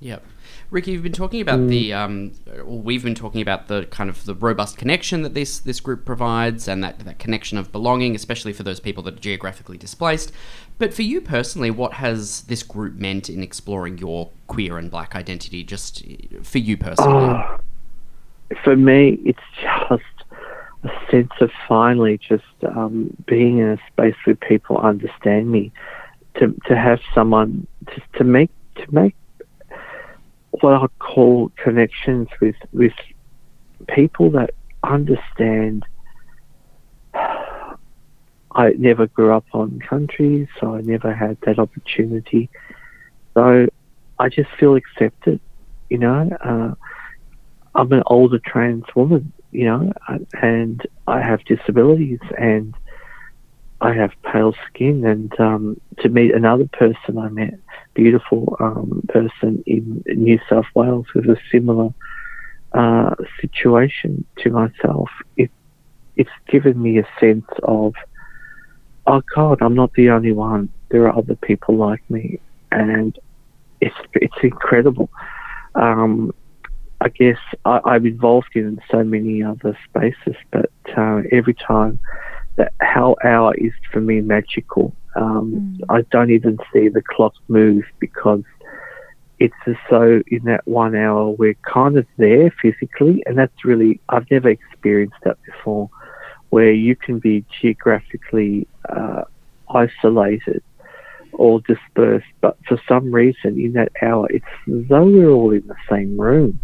Yep. 0.00 0.22
Ricky, 0.70 0.92
you've 0.92 1.02
been 1.02 1.12
talking 1.12 1.40
about 1.40 1.58
mm. 1.58 1.68
the, 1.68 1.92
um, 1.92 2.32
we've 2.64 3.02
been 3.02 3.16
talking 3.16 3.42
about 3.42 3.66
the 3.66 3.86
kind 3.86 4.08
of 4.08 4.24
the 4.24 4.34
robust 4.34 4.78
connection 4.78 5.22
that 5.22 5.34
this 5.34 5.58
this 5.58 5.80
group 5.80 6.04
provides, 6.04 6.68
and 6.68 6.82
that 6.84 7.00
that 7.00 7.18
connection 7.18 7.58
of 7.58 7.72
belonging, 7.72 8.14
especially 8.14 8.52
for 8.52 8.62
those 8.62 8.78
people 8.78 9.02
that 9.04 9.14
are 9.14 9.20
geographically 9.20 9.76
displaced. 9.76 10.30
But 10.78 10.94
for 10.94 11.02
you 11.02 11.20
personally, 11.20 11.72
what 11.72 11.94
has 11.94 12.42
this 12.42 12.62
group 12.62 12.94
meant 12.94 13.28
in 13.28 13.42
exploring 13.42 13.98
your 13.98 14.30
queer 14.46 14.78
and 14.78 14.90
black 14.90 15.16
identity? 15.16 15.64
Just 15.64 16.04
for 16.42 16.58
you 16.58 16.76
personally. 16.76 17.34
Oh, 17.34 17.58
for 18.62 18.76
me, 18.76 19.18
it's 19.24 19.40
just 19.60 20.02
a 20.84 20.90
sense 21.10 21.32
of 21.40 21.50
finally 21.66 22.16
just 22.16 22.44
um, 22.64 23.14
being 23.26 23.58
in 23.58 23.70
a 23.70 23.78
space 23.88 24.14
where 24.24 24.36
people 24.36 24.78
understand 24.78 25.50
me. 25.50 25.72
To 26.36 26.54
to 26.66 26.76
have 26.76 27.00
someone 27.12 27.66
to, 27.88 28.02
to 28.18 28.24
make 28.24 28.50
to 28.76 28.94
make 28.94 29.16
what 30.50 30.74
I 30.74 30.86
call 30.98 31.50
connections 31.56 32.28
with 32.40 32.56
with 32.72 32.92
people 33.88 34.30
that 34.30 34.50
understand. 34.82 35.84
I 38.52 38.70
never 38.76 39.06
grew 39.06 39.32
up 39.32 39.46
on 39.52 39.78
country, 39.78 40.48
so 40.58 40.74
I 40.74 40.80
never 40.80 41.14
had 41.14 41.38
that 41.42 41.58
opportunity. 41.58 42.50
So 43.34 43.68
I 44.18 44.28
just 44.28 44.50
feel 44.58 44.74
accepted, 44.74 45.40
you 45.88 45.98
know. 45.98 46.28
Uh, 46.44 46.74
I'm 47.74 47.92
an 47.92 48.02
older 48.06 48.40
trans 48.40 48.84
woman, 48.96 49.32
you 49.52 49.66
know, 49.66 49.92
and 50.42 50.84
I 51.06 51.20
have 51.20 51.44
disabilities 51.44 52.18
and 52.36 52.74
I 53.80 53.92
have 53.94 54.10
pale 54.24 54.54
skin. 54.68 55.06
And 55.06 55.38
um, 55.40 55.80
to 56.00 56.08
meet 56.08 56.34
another 56.34 56.68
person 56.72 57.18
I 57.18 57.28
met 57.28 57.54
beautiful 57.94 58.56
um, 58.60 59.02
person 59.08 59.62
in 59.66 60.02
New 60.06 60.38
South 60.48 60.66
Wales 60.74 61.06
with 61.14 61.26
a 61.26 61.36
similar 61.50 61.90
uh, 62.72 63.14
situation 63.40 64.24
to 64.38 64.50
myself, 64.50 65.08
it, 65.36 65.50
it's 66.16 66.30
given 66.48 66.80
me 66.80 66.98
a 66.98 67.08
sense 67.18 67.46
of, 67.62 67.94
oh 69.06 69.22
God, 69.34 69.58
I'm 69.60 69.74
not 69.74 69.92
the 69.94 70.10
only 70.10 70.32
one. 70.32 70.72
There 70.90 71.06
are 71.06 71.16
other 71.16 71.36
people 71.36 71.76
like 71.76 72.02
me, 72.08 72.40
and 72.70 73.16
it's 73.80 73.94
it's 74.14 74.36
incredible. 74.42 75.08
Um, 75.74 76.32
I 77.00 77.08
guess 77.08 77.38
I, 77.64 77.80
I'm 77.84 78.06
involved 78.06 78.50
in 78.54 78.80
so 78.90 79.02
many 79.02 79.42
other 79.42 79.78
spaces, 79.88 80.36
but 80.50 80.70
uh, 80.96 81.22
every 81.32 81.54
time 81.54 81.98
that 82.56 82.72
how 82.80 83.16
hour 83.24 83.54
is 83.56 83.72
for 83.92 84.00
me 84.00 84.20
magical. 84.20 84.94
Um, 85.16 85.78
mm. 85.80 85.84
I 85.88 86.02
don't 86.10 86.30
even 86.30 86.58
see 86.72 86.88
the 86.88 87.02
clock 87.02 87.34
move 87.48 87.84
because 87.98 88.44
it's 89.38 89.54
as 89.66 89.76
though 89.90 90.22
in 90.26 90.44
that 90.44 90.66
one 90.66 90.94
hour 90.94 91.30
we're 91.30 91.56
kind 91.62 91.96
of 91.96 92.06
there 92.18 92.52
physically, 92.62 93.22
and 93.26 93.36
that's 93.38 93.64
really 93.64 94.00
I've 94.08 94.30
never 94.30 94.50
experienced 94.50 95.16
that 95.24 95.38
before, 95.44 95.90
where 96.50 96.72
you 96.72 96.94
can 96.94 97.18
be 97.18 97.44
geographically 97.60 98.68
uh, 98.88 99.22
isolated 99.68 100.62
or 101.32 101.60
dispersed, 101.62 102.26
but 102.40 102.58
for 102.68 102.78
some 102.86 103.10
reason 103.10 103.58
in 103.58 103.72
that 103.72 103.92
hour 104.02 104.26
it's 104.30 104.44
as 104.68 104.86
though 104.88 105.04
we're 105.04 105.30
all 105.30 105.52
in 105.52 105.66
the 105.66 105.76
same 105.88 106.20
room, 106.20 106.60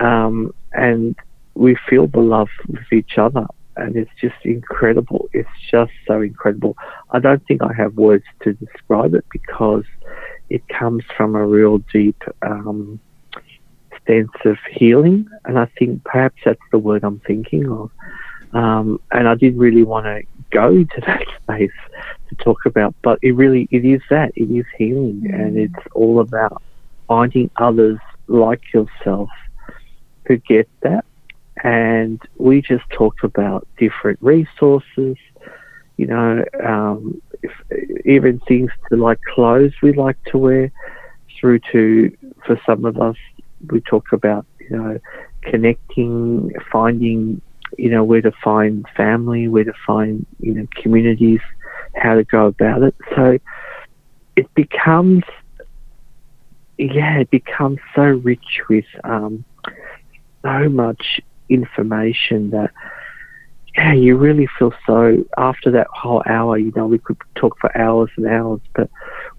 um, 0.00 0.52
and 0.72 1.14
we 1.54 1.76
feel 1.88 2.08
the 2.08 2.20
love 2.20 2.48
with 2.66 2.92
each 2.92 3.18
other 3.18 3.46
and 3.76 3.96
it's 3.96 4.10
just 4.20 4.36
incredible. 4.44 5.28
It's 5.32 5.48
just 5.70 5.92
so 6.06 6.20
incredible. 6.20 6.76
I 7.10 7.18
don't 7.18 7.44
think 7.46 7.62
I 7.62 7.72
have 7.72 7.96
words 7.96 8.24
to 8.42 8.52
describe 8.54 9.14
it 9.14 9.24
because 9.30 9.84
it 10.50 10.66
comes 10.68 11.04
from 11.16 11.34
a 11.34 11.46
real 11.46 11.78
deep 11.92 12.22
um, 12.42 13.00
sense 14.06 14.30
of 14.44 14.56
healing, 14.70 15.28
and 15.44 15.58
I 15.58 15.66
think 15.78 16.04
perhaps 16.04 16.36
that's 16.44 16.60
the 16.70 16.78
word 16.78 17.04
I'm 17.04 17.20
thinking 17.20 17.68
of. 17.70 17.90
Um, 18.52 19.00
and 19.10 19.28
I 19.28 19.34
didn't 19.34 19.58
really 19.58 19.82
want 19.82 20.06
to 20.06 20.22
go 20.50 20.68
into 20.68 21.00
that 21.06 21.24
space 21.42 21.70
to 22.28 22.34
talk 22.36 22.66
about, 22.66 22.94
but 23.02 23.18
it 23.22 23.32
really 23.32 23.68
it 23.70 23.84
is 23.84 24.02
that 24.10 24.32
it 24.36 24.50
is 24.50 24.66
healing, 24.76 25.22
mm. 25.22 25.34
and 25.34 25.58
it's 25.58 25.86
all 25.94 26.20
about 26.20 26.62
finding 27.08 27.50
others 27.56 27.98
like 28.28 28.72
yourself 28.72 29.28
who 30.26 30.36
get 30.38 30.68
that 30.80 31.04
and 31.62 32.20
we 32.36 32.60
just 32.60 32.88
talked 32.90 33.22
about 33.24 33.66
different 33.78 34.18
resources, 34.20 35.16
you 35.96 36.06
know, 36.06 36.44
um, 36.64 37.20
if, 37.42 37.52
even 38.04 38.40
things 38.40 38.70
to 38.88 38.96
like 38.96 39.20
clothes 39.34 39.72
we 39.82 39.92
like 39.92 40.16
to 40.24 40.38
wear, 40.38 40.72
through 41.40 41.60
to 41.72 42.16
for 42.46 42.60
some 42.64 42.84
of 42.84 42.98
us 43.00 43.16
we 43.70 43.80
talk 43.82 44.12
about 44.12 44.46
you 44.58 44.76
know 44.76 44.98
connecting, 45.42 46.50
finding 46.72 47.40
you 47.78 47.90
know 47.90 48.04
where 48.04 48.22
to 48.22 48.32
find 48.42 48.86
family, 48.96 49.48
where 49.48 49.64
to 49.64 49.74
find 49.86 50.26
you 50.40 50.54
know 50.54 50.66
communities, 50.82 51.40
how 51.94 52.14
to 52.14 52.24
go 52.24 52.46
about 52.46 52.82
it. 52.82 52.94
So 53.14 53.38
it 54.36 54.52
becomes 54.54 55.22
yeah, 56.78 57.18
it 57.20 57.30
becomes 57.30 57.78
so 57.94 58.02
rich 58.02 58.60
with 58.68 58.86
um, 59.04 59.44
so 60.42 60.68
much 60.68 61.20
information 61.48 62.50
that 62.50 62.70
yeah, 63.76 63.92
you 63.92 64.16
really 64.16 64.48
feel 64.56 64.72
so 64.86 65.24
after 65.36 65.70
that 65.72 65.88
whole 65.92 66.22
hour, 66.26 66.56
you 66.56 66.72
know, 66.76 66.86
we 66.86 66.98
could 66.98 67.16
talk 67.34 67.58
for 67.60 67.76
hours 67.76 68.08
and 68.16 68.26
hours, 68.26 68.60
but 68.74 68.88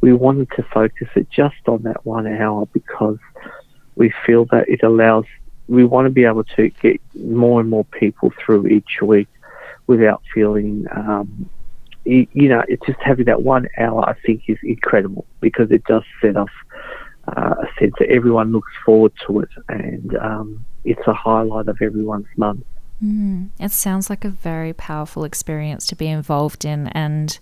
we 0.01 0.11
wanted 0.11 0.49
to 0.57 0.63
focus 0.73 1.07
it 1.15 1.29
just 1.29 1.55
on 1.67 1.83
that 1.83 2.05
one 2.05 2.27
hour 2.27 2.65
because 2.73 3.17
we 3.95 4.13
feel 4.25 4.45
that 4.51 4.67
it 4.67 4.83
allows 4.83 5.25
we 5.67 5.83
want 5.83 6.05
to 6.05 6.11
be 6.11 6.25
able 6.25 6.43
to 6.43 6.69
get 6.81 6.99
more 7.15 7.59
and 7.59 7.69
more 7.69 7.85
people 7.85 8.31
through 8.43 8.67
each 8.67 9.01
week 9.01 9.27
without 9.87 10.21
feeling 10.33 10.85
um, 10.91 11.49
you, 12.03 12.27
you, 12.33 12.49
know, 12.49 12.63
it's 12.67 12.85
just 12.85 12.99
having 13.01 13.25
that 13.25 13.41
one 13.41 13.67
hour 13.77 14.07
I 14.07 14.15
think 14.25 14.43
is 14.47 14.59
incredible 14.63 15.25
because 15.41 15.71
it 15.71 15.83
does 15.85 16.03
set 16.21 16.37
off 16.37 16.51
uh, 17.27 17.55
a 17.61 17.79
sense 17.79 17.93
that 17.99 18.09
everyone 18.09 18.51
looks 18.51 18.71
forward 18.85 19.13
to 19.25 19.39
it 19.39 19.49
and 19.67 20.15
um, 20.17 20.65
it's 20.83 21.05
a 21.07 21.13
highlight 21.13 21.67
of 21.67 21.81
everyone's 21.81 22.27
month. 22.37 22.65
Mm, 23.03 23.49
it 23.59 23.71
sounds 23.71 24.09
like 24.09 24.23
a 24.23 24.29
very 24.29 24.73
powerful 24.73 25.25
experience 25.25 25.85
to 25.87 25.95
be 25.95 26.07
involved 26.07 26.63
in, 26.63 26.87
and 26.89 27.39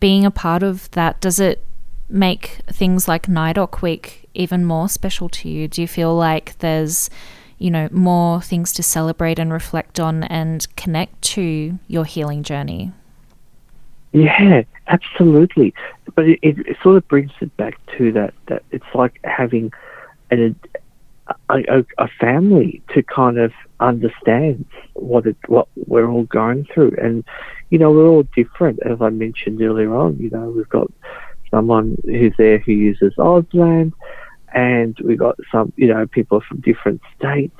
being 0.00 0.24
a 0.24 0.30
part 0.30 0.62
of 0.62 0.90
that, 0.92 1.20
does 1.20 1.40
it 1.40 1.64
make 2.08 2.60
things 2.68 3.08
like 3.08 3.26
NAIDOC 3.26 3.82
Week 3.82 4.28
even 4.34 4.64
more 4.64 4.88
special 4.88 5.28
to 5.30 5.48
you? 5.48 5.68
Do 5.68 5.82
you 5.82 5.88
feel 5.88 6.14
like 6.14 6.56
there's, 6.58 7.10
you 7.58 7.70
know, 7.70 7.88
more 7.90 8.40
things 8.40 8.72
to 8.74 8.82
celebrate 8.82 9.38
and 9.38 9.52
reflect 9.52 9.98
on 9.98 10.22
and 10.24 10.66
connect 10.76 11.20
to 11.22 11.78
your 11.88 12.04
healing 12.04 12.42
journey? 12.42 12.92
Yeah, 14.12 14.62
absolutely. 14.86 15.74
But 16.14 16.28
it, 16.28 16.38
it, 16.42 16.76
sort 16.82 16.96
of 16.96 17.06
brings 17.08 17.30
it 17.40 17.54
back 17.56 17.78
to 17.98 18.12
that, 18.12 18.34
that 18.46 18.62
it's 18.70 18.86
like 18.94 19.20
having 19.24 19.72
an, 20.30 20.58
a, 21.50 21.84
a, 21.98 22.08
family 22.20 22.82
to 22.94 23.02
kind 23.02 23.38
of 23.38 23.52
understand 23.80 24.64
what 24.94 25.26
it, 25.26 25.36
what 25.46 25.68
we're 25.76 26.08
all 26.08 26.24
going 26.24 26.66
through, 26.72 26.96
and 27.00 27.24
you 27.70 27.78
know 27.78 27.90
we're 27.90 28.08
all 28.08 28.24
different. 28.34 28.80
As 28.82 29.00
I 29.00 29.10
mentioned 29.10 29.60
earlier 29.60 29.94
on, 29.94 30.16
you 30.18 30.30
know 30.30 30.50
we've 30.50 30.68
got 30.68 30.90
someone 31.50 31.96
who's 32.04 32.34
there 32.38 32.58
who 32.58 32.72
uses 32.72 33.14
Auslan, 33.16 33.92
and 34.54 34.96
we've 35.04 35.18
got 35.18 35.36
some 35.52 35.72
you 35.76 35.88
know 35.88 36.06
people 36.06 36.40
from 36.40 36.60
different 36.60 37.00
states. 37.18 37.56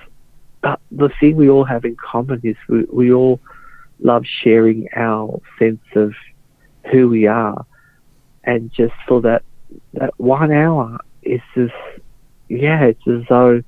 But 0.61 0.80
the 0.90 1.11
thing 1.20 1.37
we 1.37 1.48
all 1.48 1.64
have 1.64 1.84
in 1.84 1.96
common 1.96 2.40
is 2.42 2.56
we, 2.68 2.84
we 2.84 3.12
all 3.12 3.40
love 4.00 4.24
sharing 4.26 4.88
our 4.94 5.40
sense 5.58 5.84
of 5.94 6.14
who 6.90 7.09
we 7.09 7.27
are, 7.27 7.64
and 8.44 8.72
just 8.72 8.94
for 9.07 9.20
that 9.22 9.42
that 9.94 10.12
one 10.18 10.53
hour, 10.53 10.98
it's 11.22 11.44
just 11.55 11.74
yeah, 12.48 12.85
it's 12.85 13.07
as 13.07 13.22
though 13.29 13.62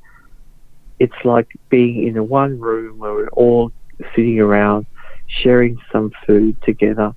it's 0.98 1.24
like 1.24 1.48
being 1.68 2.06
in 2.06 2.16
a 2.16 2.22
one 2.22 2.58
room 2.60 2.98
where 2.98 3.12
we're 3.14 3.28
all 3.28 3.72
sitting 4.14 4.40
around 4.40 4.86
sharing 5.26 5.78
some 5.92 6.10
food 6.26 6.56
together 6.62 7.14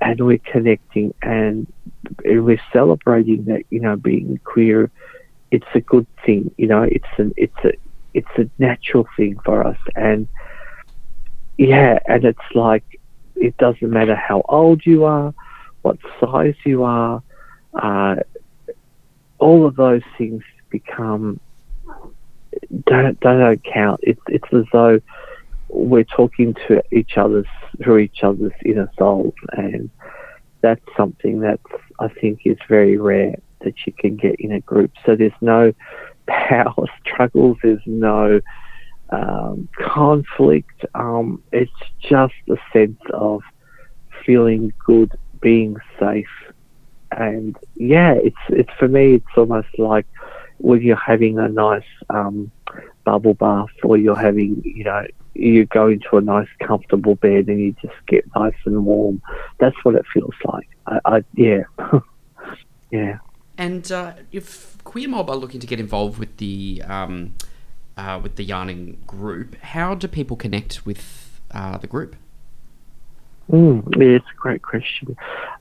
and 0.00 0.20
we're 0.24 0.38
connecting 0.38 1.14
and 1.22 1.72
we're 2.24 2.60
celebrating 2.72 3.44
that 3.44 3.62
you 3.70 3.80
know 3.80 3.96
being 3.96 4.38
queer 4.44 4.90
it's 5.50 5.66
a 5.74 5.80
good 5.80 6.06
thing 6.24 6.50
you 6.56 6.66
know 6.66 6.82
it's 6.82 7.08
an 7.18 7.32
it's 7.36 7.56
a 7.64 7.72
it's 8.14 8.28
a 8.36 8.48
natural 8.58 9.06
thing 9.16 9.38
for 9.44 9.66
us. 9.66 9.78
And 9.94 10.26
yeah 11.56 11.98
and 12.06 12.24
it's 12.24 12.38
like 12.54 12.97
it 13.40 13.56
doesn't 13.58 13.90
matter 13.90 14.14
how 14.14 14.42
old 14.48 14.84
you 14.84 15.04
are 15.04 15.32
what 15.82 15.96
size 16.20 16.54
you 16.64 16.82
are 16.82 17.22
uh, 17.74 18.16
all 19.38 19.66
of 19.66 19.76
those 19.76 20.02
things 20.16 20.42
become 20.70 21.40
don't 22.86 23.18
don't 23.20 23.64
count. 23.64 24.00
It's 24.02 24.20
it's 24.28 24.52
as 24.52 24.64
though 24.72 25.00
we're 25.68 26.04
talking 26.04 26.54
to 26.66 26.82
each 26.92 27.16
other's 27.16 27.46
through 27.82 27.98
each 27.98 28.22
other's 28.22 28.52
inner 28.64 28.90
souls, 28.98 29.34
and 29.52 29.90
that's 30.60 30.84
something 30.96 31.40
that 31.40 31.60
I 32.00 32.08
think 32.08 32.40
is 32.44 32.58
very 32.68 32.96
rare 32.96 33.36
that 33.60 33.74
you 33.86 33.92
can 33.92 34.16
get 34.16 34.36
in 34.40 34.52
a 34.52 34.60
group. 34.60 34.92
So 35.04 35.16
there's 35.16 35.32
no 35.40 35.72
power 36.26 36.86
struggles. 37.04 37.58
There's 37.62 37.82
no 37.86 38.40
um, 39.10 39.68
conflict. 39.80 40.84
Um, 40.94 41.42
it's 41.52 41.70
just 42.00 42.34
a 42.48 42.56
sense 42.72 43.00
of 43.12 43.42
feeling 44.24 44.72
good, 44.84 45.18
being 45.40 45.76
safe, 45.98 46.26
and 47.12 47.56
yeah, 47.74 48.12
it's 48.12 48.36
it's 48.48 48.72
for 48.78 48.88
me. 48.88 49.14
It's 49.14 49.36
almost 49.36 49.78
like 49.78 50.06
when 50.58 50.82
you're 50.82 50.96
having 50.96 51.38
a 51.38 51.48
nice 51.48 51.82
um, 52.10 52.50
bubble 53.04 53.34
bath 53.34 53.68
or 53.84 53.96
you're 53.96 54.16
having, 54.16 54.60
you 54.64 54.84
know, 54.84 55.06
you 55.34 55.64
go 55.66 55.86
into 55.88 56.16
a 56.16 56.20
nice 56.20 56.48
comfortable 56.60 57.14
bed 57.14 57.46
and 57.48 57.60
you 57.60 57.74
just 57.80 57.94
get 58.06 58.24
nice 58.36 58.54
and 58.64 58.84
warm. 58.84 59.22
That's 59.58 59.76
what 59.84 59.94
it 59.94 60.04
feels 60.12 60.34
like. 60.44 60.68
I, 60.86 61.00
I 61.04 61.24
yeah, 61.34 61.62
yeah. 62.90 63.18
And 63.56 63.90
uh, 63.90 64.14
if 64.32 64.76
Queer 64.84 65.08
Mob 65.08 65.30
are 65.30 65.36
looking 65.36 65.60
to 65.60 65.66
get 65.66 65.80
involved 65.80 66.18
with 66.18 66.36
the 66.36 66.82
um, 66.86 67.34
uh, 67.98 68.20
with 68.22 68.36
the 68.36 68.44
yarning 68.44 68.96
group, 69.06 69.56
how 69.56 69.94
do 69.94 70.06
people 70.06 70.36
connect 70.36 70.86
with 70.86 71.40
uh, 71.50 71.76
the 71.78 71.88
group? 71.88 72.14
Mm, 73.50 73.82
yeah, 73.96 74.16
it's 74.16 74.26
a 74.32 74.40
great 74.40 74.62
question. 74.62 75.16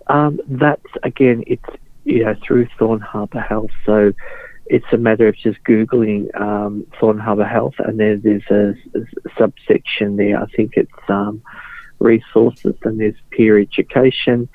Um, 0.08 0.40
that's 0.48 0.86
again, 1.04 1.44
it's 1.48 1.64
you 2.04 2.24
know 2.24 2.36
through 2.46 2.68
Thorne 2.78 3.00
Harbour 3.00 3.40
Health. 3.40 3.72
So 3.86 4.14
it's 4.68 4.86
a 4.92 4.98
matter 4.98 5.28
of 5.28 5.36
just 5.36 5.64
googling 5.64 6.34
um, 6.40 6.86
Thorne 7.00 7.18
Harbour 7.18 7.46
Health, 7.46 7.76
and 7.80 8.00
then 8.00 8.22
there's 8.24 8.44
a, 8.52 9.00
a, 9.00 9.06
subsection 9.38 10.18
there. 10.18 10.40
I 10.40 10.46
think 10.56 10.74
it's 10.76 10.92
um, 11.10 11.42
resources, 12.00 12.76
and 12.84 13.00
there's 13.00 13.16
peer 13.32 13.58
education, 13.58 14.48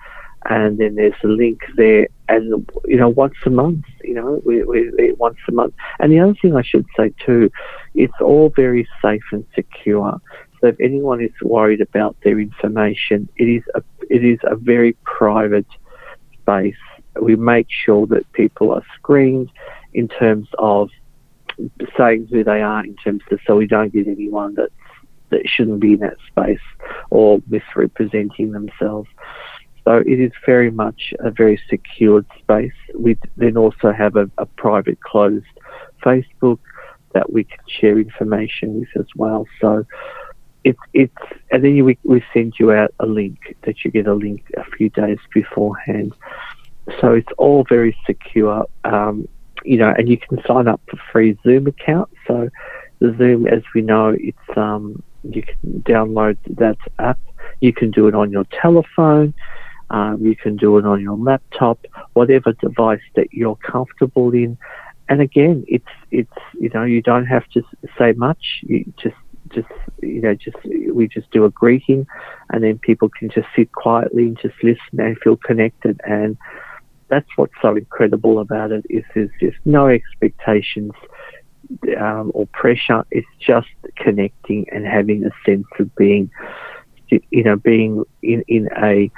and 0.46 0.78
then 0.78 0.94
there's 0.96 1.14
a 1.24 1.28
link 1.28 1.60
there. 1.76 2.08
And 2.28 2.68
you 2.86 2.96
know, 2.96 3.08
once 3.08 3.34
a 3.44 3.50
month, 3.50 3.84
you 4.02 4.14
know, 4.14 4.40
we, 4.44 4.62
we, 4.64 5.12
once 5.12 5.38
a 5.48 5.52
month. 5.52 5.74
And 5.98 6.12
the 6.12 6.20
other 6.20 6.34
thing 6.40 6.56
I 6.56 6.62
should 6.62 6.86
say 6.96 7.12
too, 7.24 7.50
it's 7.94 8.20
all 8.20 8.52
very 8.54 8.88
safe 9.02 9.22
and 9.32 9.44
secure. 9.54 10.20
So 10.60 10.68
if 10.68 10.80
anyone 10.80 11.20
is 11.20 11.32
worried 11.42 11.80
about 11.80 12.16
their 12.22 12.38
information, 12.38 13.28
it 13.36 13.44
is 13.44 13.62
a 13.74 13.82
it 14.08 14.24
is 14.24 14.38
a 14.44 14.56
very 14.56 14.92
private 15.04 15.66
space. 16.40 16.76
We 17.20 17.36
make 17.36 17.66
sure 17.68 18.06
that 18.06 18.30
people 18.32 18.72
are 18.72 18.82
screened 18.96 19.50
in 19.92 20.08
terms 20.08 20.48
of 20.58 20.90
saying 21.96 22.28
who 22.30 22.44
they 22.44 22.62
are 22.62 22.84
in 22.84 22.96
terms 22.96 23.22
of 23.30 23.40
so 23.46 23.56
we 23.56 23.66
don't 23.66 23.92
get 23.92 24.06
anyone 24.08 24.54
that 24.54 24.70
that 25.32 25.48
shouldn't 25.48 25.80
be 25.80 25.94
in 25.94 26.00
that 26.00 26.16
space 26.28 26.60
or 27.10 27.42
misrepresenting 27.48 28.52
themselves. 28.52 29.08
So 29.84 29.96
it 29.96 30.20
is 30.20 30.32
very 30.46 30.70
much 30.70 31.12
a 31.20 31.30
very 31.30 31.60
secured 31.68 32.26
space. 32.38 32.72
We 32.94 33.18
then 33.36 33.56
also 33.56 33.92
have 33.92 34.16
a, 34.16 34.30
a 34.38 34.46
private 34.46 35.00
closed 35.00 35.44
Facebook 36.04 36.58
that 37.14 37.32
we 37.32 37.44
can 37.44 37.58
share 37.66 37.98
information 37.98 38.80
with 38.80 38.88
as 38.96 39.06
well. 39.16 39.46
So 39.60 39.84
it's 40.64 40.78
it's 40.92 41.14
and 41.50 41.64
then 41.64 41.84
we 41.84 41.98
we 42.04 42.22
send 42.32 42.54
you 42.58 42.72
out 42.72 42.94
a 43.00 43.06
link 43.06 43.56
that 43.62 43.84
you 43.84 43.90
get 43.90 44.06
a 44.06 44.14
link 44.14 44.44
a 44.56 44.64
few 44.76 44.88
days 44.90 45.18
beforehand. 45.34 46.14
So 47.00 47.12
it's 47.12 47.32
all 47.38 47.64
very 47.68 47.96
secure. 48.06 48.66
Um, 48.84 49.28
you 49.64 49.78
know, 49.78 49.92
and 49.96 50.08
you 50.08 50.18
can 50.18 50.42
sign 50.46 50.66
up 50.66 50.80
for 50.88 50.98
free 51.12 51.38
Zoom 51.44 51.66
account. 51.68 52.10
So 52.26 52.48
the 52.98 53.14
Zoom, 53.16 53.46
as 53.46 53.62
we 53.74 53.82
know, 53.82 54.16
it's 54.18 54.56
um, 54.56 55.02
you 55.22 55.42
can 55.42 55.82
download 55.82 56.36
that 56.58 56.78
app. 56.98 57.18
You 57.60 57.72
can 57.72 57.90
do 57.90 58.08
it 58.08 58.14
on 58.14 58.30
your 58.30 58.44
telephone. 58.60 59.34
Um, 59.92 60.24
you 60.24 60.34
can 60.34 60.56
do 60.56 60.78
it 60.78 60.86
on 60.86 61.02
your 61.02 61.16
laptop, 61.16 61.84
whatever 62.14 62.52
device 62.52 63.02
that 63.14 63.32
you're 63.32 63.56
comfortable 63.56 64.32
in. 64.32 64.56
And 65.08 65.20
again, 65.20 65.64
it's 65.68 65.84
it's 66.10 66.32
you 66.58 66.70
know 66.72 66.84
you 66.84 67.02
don't 67.02 67.26
have 67.26 67.46
to 67.50 67.62
say 67.98 68.12
much. 68.12 68.60
You 68.62 68.90
just 68.96 69.16
just 69.50 69.68
you 70.00 70.22
know 70.22 70.34
just 70.34 70.56
we 70.64 71.08
just 71.08 71.30
do 71.30 71.44
a 71.44 71.50
greeting, 71.50 72.06
and 72.50 72.64
then 72.64 72.78
people 72.78 73.10
can 73.10 73.28
just 73.28 73.48
sit 73.54 73.70
quietly 73.72 74.24
and 74.24 74.38
just 74.40 74.54
listen 74.62 74.98
and 74.98 75.18
feel 75.18 75.36
connected. 75.36 76.00
And 76.04 76.38
that's 77.08 77.28
what's 77.36 77.52
so 77.60 77.76
incredible 77.76 78.38
about 78.38 78.72
it 78.72 78.86
is 78.88 79.04
there's 79.14 79.30
just 79.38 79.58
no 79.66 79.88
expectations 79.88 80.92
um, 82.00 82.30
or 82.34 82.46
pressure. 82.46 83.04
It's 83.10 83.28
just 83.38 83.68
connecting 83.96 84.66
and 84.72 84.86
having 84.86 85.24
a 85.24 85.30
sense 85.44 85.66
of 85.78 85.94
being, 85.96 86.30
you 87.10 87.42
know, 87.44 87.56
being 87.56 88.04
in 88.22 88.42
in 88.48 88.70
a 88.82 89.10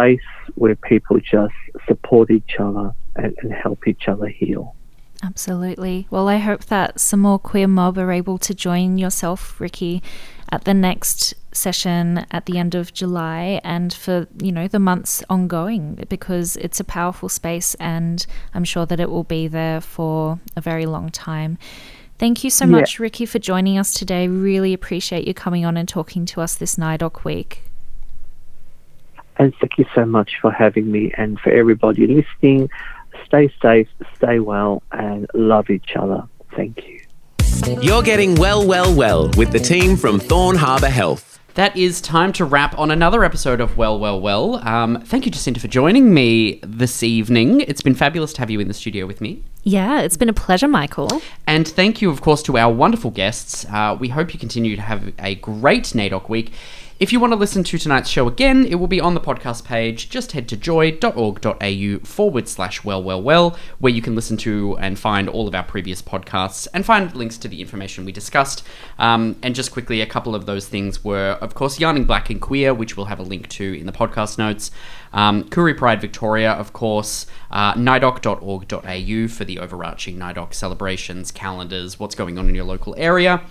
space 0.00 0.20
where 0.54 0.76
people 0.76 1.18
just 1.20 1.54
support 1.86 2.30
each 2.30 2.56
other 2.58 2.92
and, 3.16 3.34
and 3.42 3.52
help 3.52 3.86
each 3.86 4.08
other 4.08 4.26
heal. 4.26 4.74
Absolutely. 5.22 6.06
Well, 6.10 6.28
I 6.28 6.38
hope 6.38 6.66
that 6.66 6.98
some 6.98 7.20
more 7.20 7.38
queer 7.38 7.68
mob 7.68 7.98
are 7.98 8.10
able 8.10 8.38
to 8.38 8.54
join 8.54 8.96
yourself, 8.96 9.60
Ricky, 9.60 10.02
at 10.50 10.64
the 10.64 10.72
next 10.72 11.34
session 11.52 12.24
at 12.30 12.46
the 12.46 12.56
end 12.56 12.74
of 12.74 12.94
July 12.94 13.60
and 13.62 13.92
for, 13.92 14.26
you 14.40 14.50
know, 14.50 14.66
the 14.66 14.78
months 14.78 15.22
ongoing 15.28 16.06
because 16.08 16.56
it's 16.56 16.80
a 16.80 16.84
powerful 16.84 17.28
space 17.28 17.74
and 17.74 18.26
I'm 18.54 18.64
sure 18.64 18.86
that 18.86 19.00
it 19.00 19.10
will 19.10 19.24
be 19.24 19.46
there 19.46 19.80
for 19.80 20.40
a 20.56 20.60
very 20.60 20.86
long 20.86 21.10
time. 21.10 21.58
Thank 22.18 22.42
you 22.44 22.50
so 22.50 22.64
yeah. 22.64 22.72
much, 22.72 22.98
Ricky, 22.98 23.26
for 23.26 23.38
joining 23.38 23.78
us 23.78 23.92
today. 23.92 24.28
Really 24.28 24.72
appreciate 24.72 25.26
you 25.26 25.34
coming 25.34 25.64
on 25.64 25.76
and 25.76 25.88
talking 25.88 26.24
to 26.26 26.40
us 26.40 26.54
this 26.54 26.76
NAIDOC 26.76 27.24
week. 27.24 27.62
And 29.40 29.54
thank 29.58 29.78
you 29.78 29.86
so 29.94 30.04
much 30.04 30.32
for 30.42 30.52
having 30.52 30.92
me 30.92 31.14
and 31.16 31.40
for 31.40 31.50
everybody 31.50 32.06
listening. 32.06 32.68
Stay 33.24 33.50
safe, 33.62 33.88
stay 34.14 34.38
well, 34.38 34.82
and 34.92 35.26
love 35.32 35.70
each 35.70 35.96
other. 35.96 36.28
Thank 36.54 36.86
you. 36.86 37.00
You're 37.80 38.02
getting 38.02 38.34
well, 38.34 38.66
well, 38.66 38.94
well 38.94 39.30
with 39.38 39.50
the 39.50 39.58
team 39.58 39.96
from 39.96 40.20
Thorn 40.20 40.56
Harbour 40.56 40.90
Health. 40.90 41.40
That 41.54 41.74
is 41.74 42.02
time 42.02 42.34
to 42.34 42.44
wrap 42.44 42.78
on 42.78 42.90
another 42.90 43.24
episode 43.24 43.62
of 43.62 43.78
Well, 43.78 43.98
Well, 43.98 44.20
Well. 44.20 44.56
Um, 44.68 45.00
thank 45.00 45.24
you, 45.24 45.32
Jacinta, 45.32 45.58
for 45.58 45.68
joining 45.68 46.12
me 46.12 46.60
this 46.62 47.02
evening. 47.02 47.62
It's 47.62 47.80
been 47.80 47.94
fabulous 47.94 48.34
to 48.34 48.40
have 48.40 48.50
you 48.50 48.60
in 48.60 48.68
the 48.68 48.74
studio 48.74 49.06
with 49.06 49.22
me. 49.22 49.42
Yeah, 49.62 50.02
it's 50.02 50.18
been 50.18 50.28
a 50.28 50.34
pleasure, 50.34 50.68
Michael. 50.68 51.22
And 51.46 51.66
thank 51.66 52.02
you, 52.02 52.10
of 52.10 52.20
course, 52.20 52.42
to 52.42 52.58
our 52.58 52.70
wonderful 52.70 53.10
guests. 53.10 53.64
Uh, 53.70 53.96
we 53.98 54.08
hope 54.08 54.34
you 54.34 54.38
continue 54.38 54.76
to 54.76 54.82
have 54.82 55.14
a 55.18 55.36
great 55.36 55.84
NAIDOC 55.84 56.28
week. 56.28 56.52
If 57.00 57.14
you 57.14 57.18
want 57.18 57.32
to 57.32 57.38
listen 57.38 57.64
to 57.64 57.78
tonight's 57.78 58.10
show 58.10 58.28
again, 58.28 58.66
it 58.66 58.74
will 58.74 58.86
be 58.86 59.00
on 59.00 59.14
the 59.14 59.22
podcast 59.22 59.64
page. 59.64 60.10
Just 60.10 60.32
head 60.32 60.46
to 60.50 60.56
joy.org.au 60.58 61.98
forward 62.04 62.46
slash 62.46 62.84
well, 62.84 63.02
well, 63.02 63.22
well, 63.22 63.56
where 63.78 63.90
you 63.90 64.02
can 64.02 64.14
listen 64.14 64.36
to 64.36 64.76
and 64.76 64.98
find 64.98 65.26
all 65.26 65.48
of 65.48 65.54
our 65.54 65.62
previous 65.62 66.02
podcasts 66.02 66.68
and 66.74 66.84
find 66.84 67.16
links 67.16 67.38
to 67.38 67.48
the 67.48 67.62
information 67.62 68.04
we 68.04 68.12
discussed. 68.12 68.62
Um, 68.98 69.36
and 69.42 69.54
just 69.54 69.72
quickly, 69.72 70.02
a 70.02 70.06
couple 70.06 70.34
of 70.34 70.44
those 70.44 70.68
things 70.68 71.02
were, 71.02 71.38
of 71.40 71.54
course, 71.54 71.80
Yarning 71.80 72.04
Black 72.04 72.28
and 72.28 72.38
Queer, 72.38 72.74
which 72.74 72.98
we'll 72.98 73.06
have 73.06 73.18
a 73.18 73.22
link 73.22 73.48
to 73.48 73.72
in 73.72 73.86
the 73.86 73.92
podcast 73.92 74.36
notes. 74.36 74.70
Um, 75.14 75.44
Koori 75.44 75.78
Pride 75.78 76.02
Victoria, 76.02 76.52
of 76.52 76.74
course, 76.74 77.24
uh, 77.50 77.72
naidoc.org.au 77.76 79.28
for 79.28 79.44
the 79.46 79.58
overarching 79.58 80.18
NAIDOC 80.18 80.52
celebrations, 80.52 81.32
calendars, 81.32 81.98
what's 81.98 82.14
going 82.14 82.36
on 82.36 82.50
in 82.50 82.54
your 82.54 82.64
local 82.64 82.94
area. 82.98 83.42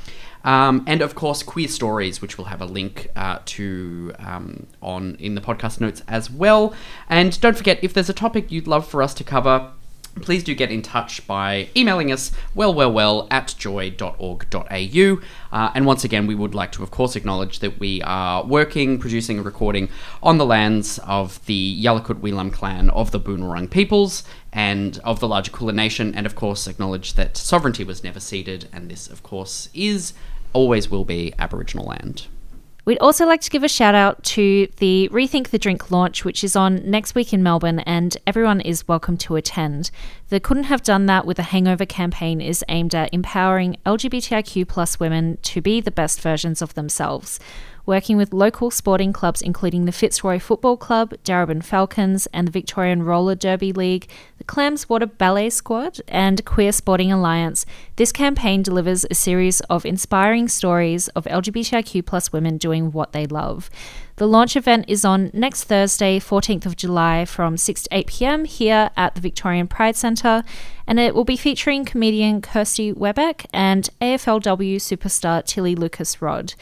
Um, 0.43 0.83
and 0.87 1.01
of 1.01 1.15
course, 1.15 1.43
Queer 1.43 1.67
Stories, 1.67 2.21
which 2.21 2.37
we'll 2.37 2.47
have 2.47 2.61
a 2.61 2.65
link 2.65 3.07
uh, 3.15 3.39
to 3.45 4.13
um, 4.19 4.67
on 4.81 5.15
in 5.15 5.35
the 5.35 5.41
podcast 5.41 5.81
notes 5.81 6.01
as 6.07 6.29
well. 6.29 6.73
And 7.09 7.39
don't 7.41 7.57
forget, 7.57 7.79
if 7.81 7.93
there's 7.93 8.09
a 8.09 8.13
topic 8.13 8.51
you'd 8.51 8.67
love 8.67 8.87
for 8.87 9.01
us 9.03 9.13
to 9.15 9.23
cover, 9.23 9.71
please 10.19 10.43
do 10.43 10.53
get 10.53 10.71
in 10.71 10.81
touch 10.81 11.25
by 11.27 11.69
emailing 11.75 12.11
us 12.11 12.31
well 12.53 12.73
well 12.73 12.91
well 12.91 13.27
at 13.31 13.53
joy.org.au 13.57 15.21
uh, 15.51 15.71
and 15.73 15.85
once 15.85 16.03
again 16.03 16.27
we 16.27 16.35
would 16.35 16.53
like 16.53 16.71
to 16.71 16.83
of 16.83 16.91
course 16.91 17.15
acknowledge 17.15 17.59
that 17.59 17.79
we 17.79 18.01
are 18.03 18.45
working 18.45 18.99
producing 18.99 19.37
and 19.37 19.45
recording 19.45 19.89
on 20.21 20.37
the 20.37 20.45
lands 20.45 20.99
of 20.99 21.43
the 21.45 21.83
Yalukit 21.83 22.19
Willam 22.21 22.51
clan 22.51 22.89
of 22.89 23.11
the 23.11 23.19
Boonwurrung 23.19 23.69
peoples 23.69 24.23
and 24.51 24.99
of 25.03 25.19
the 25.19 25.27
larger 25.27 25.51
Kulin 25.51 25.75
nation. 25.75 26.13
And 26.15 26.25
of 26.25 26.35
course 26.35 26.67
acknowledge 26.67 27.13
that 27.13 27.37
sovereignty 27.37 27.83
was 27.83 28.03
never 28.03 28.19
ceded. 28.19 28.67
And 28.73 28.89
this 28.89 29.07
of 29.07 29.23
course 29.23 29.69
is 29.73 30.13
always 30.53 30.89
will 30.89 31.05
be 31.05 31.33
aboriginal 31.37 31.85
land 31.85 32.27
We'd 32.89 32.97
also 32.97 33.27
like 33.27 33.41
to 33.41 33.51
give 33.51 33.63
a 33.63 33.67
shout 33.67 33.93
out 33.93 34.23
to 34.23 34.67
the 34.77 35.09
Rethink 35.11 35.49
the 35.49 35.59
Drink 35.59 35.91
launch, 35.91 36.25
which 36.25 36.43
is 36.43 36.55
on 36.55 36.89
next 36.89 37.13
week 37.13 37.31
in 37.31 37.43
Melbourne, 37.43 37.81
and 37.81 38.17
everyone 38.25 38.61
is 38.61 38.87
welcome 38.87 39.15
to 39.17 39.35
attend. 39.35 39.91
The 40.29 40.39
Couldn't 40.39 40.63
Have 40.63 40.81
Done 40.81 41.05
That 41.05 41.27
with 41.27 41.37
a 41.37 41.43
Hangover 41.43 41.85
campaign 41.85 42.41
is 42.41 42.65
aimed 42.67 42.95
at 42.95 43.13
empowering 43.13 43.77
LGBTIQ 43.85 44.67
plus 44.67 44.99
women 44.99 45.37
to 45.43 45.61
be 45.61 45.79
the 45.81 45.91
best 45.91 46.19
versions 46.19 46.63
of 46.63 46.73
themselves 46.73 47.39
working 47.85 48.17
with 48.17 48.33
local 48.33 48.71
sporting 48.71 49.13
clubs 49.13 49.41
including 49.41 49.85
the 49.85 49.91
Fitzroy 49.91 50.39
Football 50.39 50.77
Club, 50.77 51.13
Darebin 51.23 51.63
Falcons, 51.63 52.27
and 52.33 52.47
the 52.47 52.51
Victorian 52.51 53.03
Roller 53.03 53.35
Derby 53.35 53.73
League, 53.73 54.07
the 54.37 54.43
Clams 54.43 54.89
Water 54.89 55.05
Ballet 55.05 55.49
Squad, 55.49 55.99
and 56.07 56.43
Queer 56.45 56.71
Sporting 56.71 57.11
Alliance. 57.11 57.65
This 57.95 58.11
campaign 58.11 58.63
delivers 58.63 59.05
a 59.09 59.15
series 59.15 59.59
of 59.61 59.85
inspiring 59.85 60.47
stories 60.47 61.07
of 61.09 61.25
LGBTIQ 61.25 62.05
plus 62.05 62.31
women 62.31 62.57
doing 62.57 62.91
what 62.91 63.11
they 63.11 63.25
love. 63.25 63.69
The 64.19 64.27
launch 64.27 64.57
event 64.57 64.83
is 64.89 65.05
on 65.05 65.31
next 65.33 65.63
Thursday, 65.63 66.19
14th 66.19 66.65
of 66.65 66.75
July, 66.75 67.23
from 67.23 67.55
6 67.55 67.83
to 67.83 67.89
8 67.89 68.07
pm 68.07 68.43
here 68.43 68.89
at 68.97 69.15
the 69.15 69.21
Victorian 69.21 69.65
Pride 69.65 69.95
Centre, 69.95 70.43
and 70.85 70.99
it 70.99 71.15
will 71.15 71.23
be 71.23 71.37
featuring 71.37 71.85
comedian 71.85 72.41
Kirsty 72.41 72.91
Webeck 72.91 73.45
and 73.53 73.89
AFLW 74.01 74.75
superstar 74.75 75.41
Tilly 75.45 75.73
Lucas 75.73 76.21
Rodd. 76.21 76.53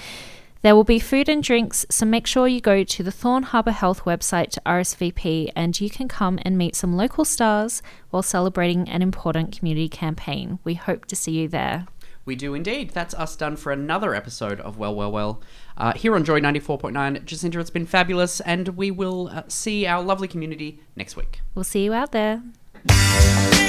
There 0.67 0.75
will 0.75 0.83
be 0.83 0.99
food 0.99 1.29
and 1.29 1.41
drinks, 1.41 1.85
so 1.89 2.05
make 2.05 2.27
sure 2.27 2.45
you 2.45 2.59
go 2.59 2.83
to 2.83 3.01
the 3.01 3.09
Thorne 3.09 3.43
Harbour 3.43 3.71
Health 3.71 4.03
website 4.03 4.49
to 4.49 4.61
RSVP 4.65 5.49
and 5.55 5.79
you 5.79 5.89
can 5.89 6.09
come 6.09 6.39
and 6.41 6.57
meet 6.57 6.75
some 6.75 6.97
local 6.97 7.23
stars 7.23 7.81
while 8.09 8.21
celebrating 8.21 8.89
an 8.89 9.01
important 9.01 9.57
community 9.57 9.87
campaign. 9.87 10.59
We 10.65 10.73
hope 10.73 11.05
to 11.05 11.15
see 11.15 11.31
you 11.31 11.47
there. 11.47 11.87
We 12.25 12.35
do 12.35 12.53
indeed. 12.53 12.89
That's 12.89 13.13
us 13.13 13.37
done 13.37 13.55
for 13.55 13.71
another 13.71 14.13
episode 14.13 14.59
of 14.59 14.77
Well, 14.77 14.93
Well, 14.93 15.09
Well. 15.09 15.41
Uh, 15.77 15.93
here 15.93 16.13
on 16.15 16.25
Joy 16.25 16.41
94.9. 16.41 17.23
Jacinta, 17.23 17.61
it's 17.61 17.69
been 17.69 17.85
fabulous, 17.85 18.41
and 18.41 18.67
we 18.75 18.91
will 18.91 19.29
uh, 19.29 19.43
see 19.47 19.85
our 19.85 20.03
lovely 20.03 20.27
community 20.27 20.81
next 20.97 21.15
week. 21.15 21.39
We'll 21.55 21.63
see 21.63 21.85
you 21.85 21.93
out 21.93 22.11
there. 22.11 22.43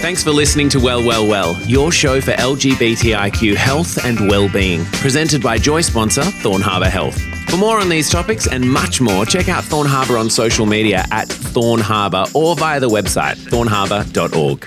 Thanks 0.01 0.23
for 0.23 0.31
listening 0.31 0.69
to 0.71 0.81
Well, 0.81 1.05
Well, 1.05 1.27
Well, 1.27 1.61
your 1.63 1.91
show 1.91 2.21
for 2.21 2.31
LGBTIQ 2.33 3.57
health 3.57 4.05
and 4.05 4.29
well-being, 4.29 4.85
presented 4.87 5.43
by 5.43 5.59
Joy 5.59 5.81
sponsor 5.81 6.23
Thorne 6.23 6.61
Harbour 6.63 6.89
Health. 6.89 7.21
For 7.51 7.57
more 7.57 7.81
on 7.81 7.89
these 7.89 8.09
topics 8.11 8.47
and 8.47 8.71
much 8.71 9.01
more, 9.01 9.27
check 9.27 9.49
out 9.49 9.65
Thorne 9.65 9.87
Harbour 9.87 10.17
on 10.17 10.31
social 10.31 10.67
media 10.67 11.05
at 11.11 11.29
Thorne 11.29 11.81
Harbour 11.81 12.25
or 12.35 12.55
via 12.57 12.79
the 12.79 12.89
website 12.89 13.37
thorneharbour.org. 13.49 14.67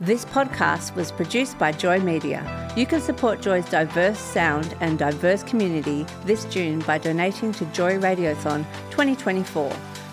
This 0.00 0.24
podcast 0.24 0.94
was 0.94 1.10
produced 1.10 1.58
by 1.58 1.72
Joy 1.72 1.98
Media. 1.98 2.72
You 2.76 2.86
can 2.86 3.00
support 3.00 3.42
Joy's 3.42 3.68
diverse 3.68 4.20
sound 4.20 4.76
and 4.80 4.96
diverse 4.96 5.42
community 5.42 6.06
this 6.24 6.44
June 6.44 6.78
by 6.80 6.98
donating 6.98 7.50
to 7.54 7.64
Joy 7.66 7.98
Radiothon 7.98 8.64
2024 8.90 9.72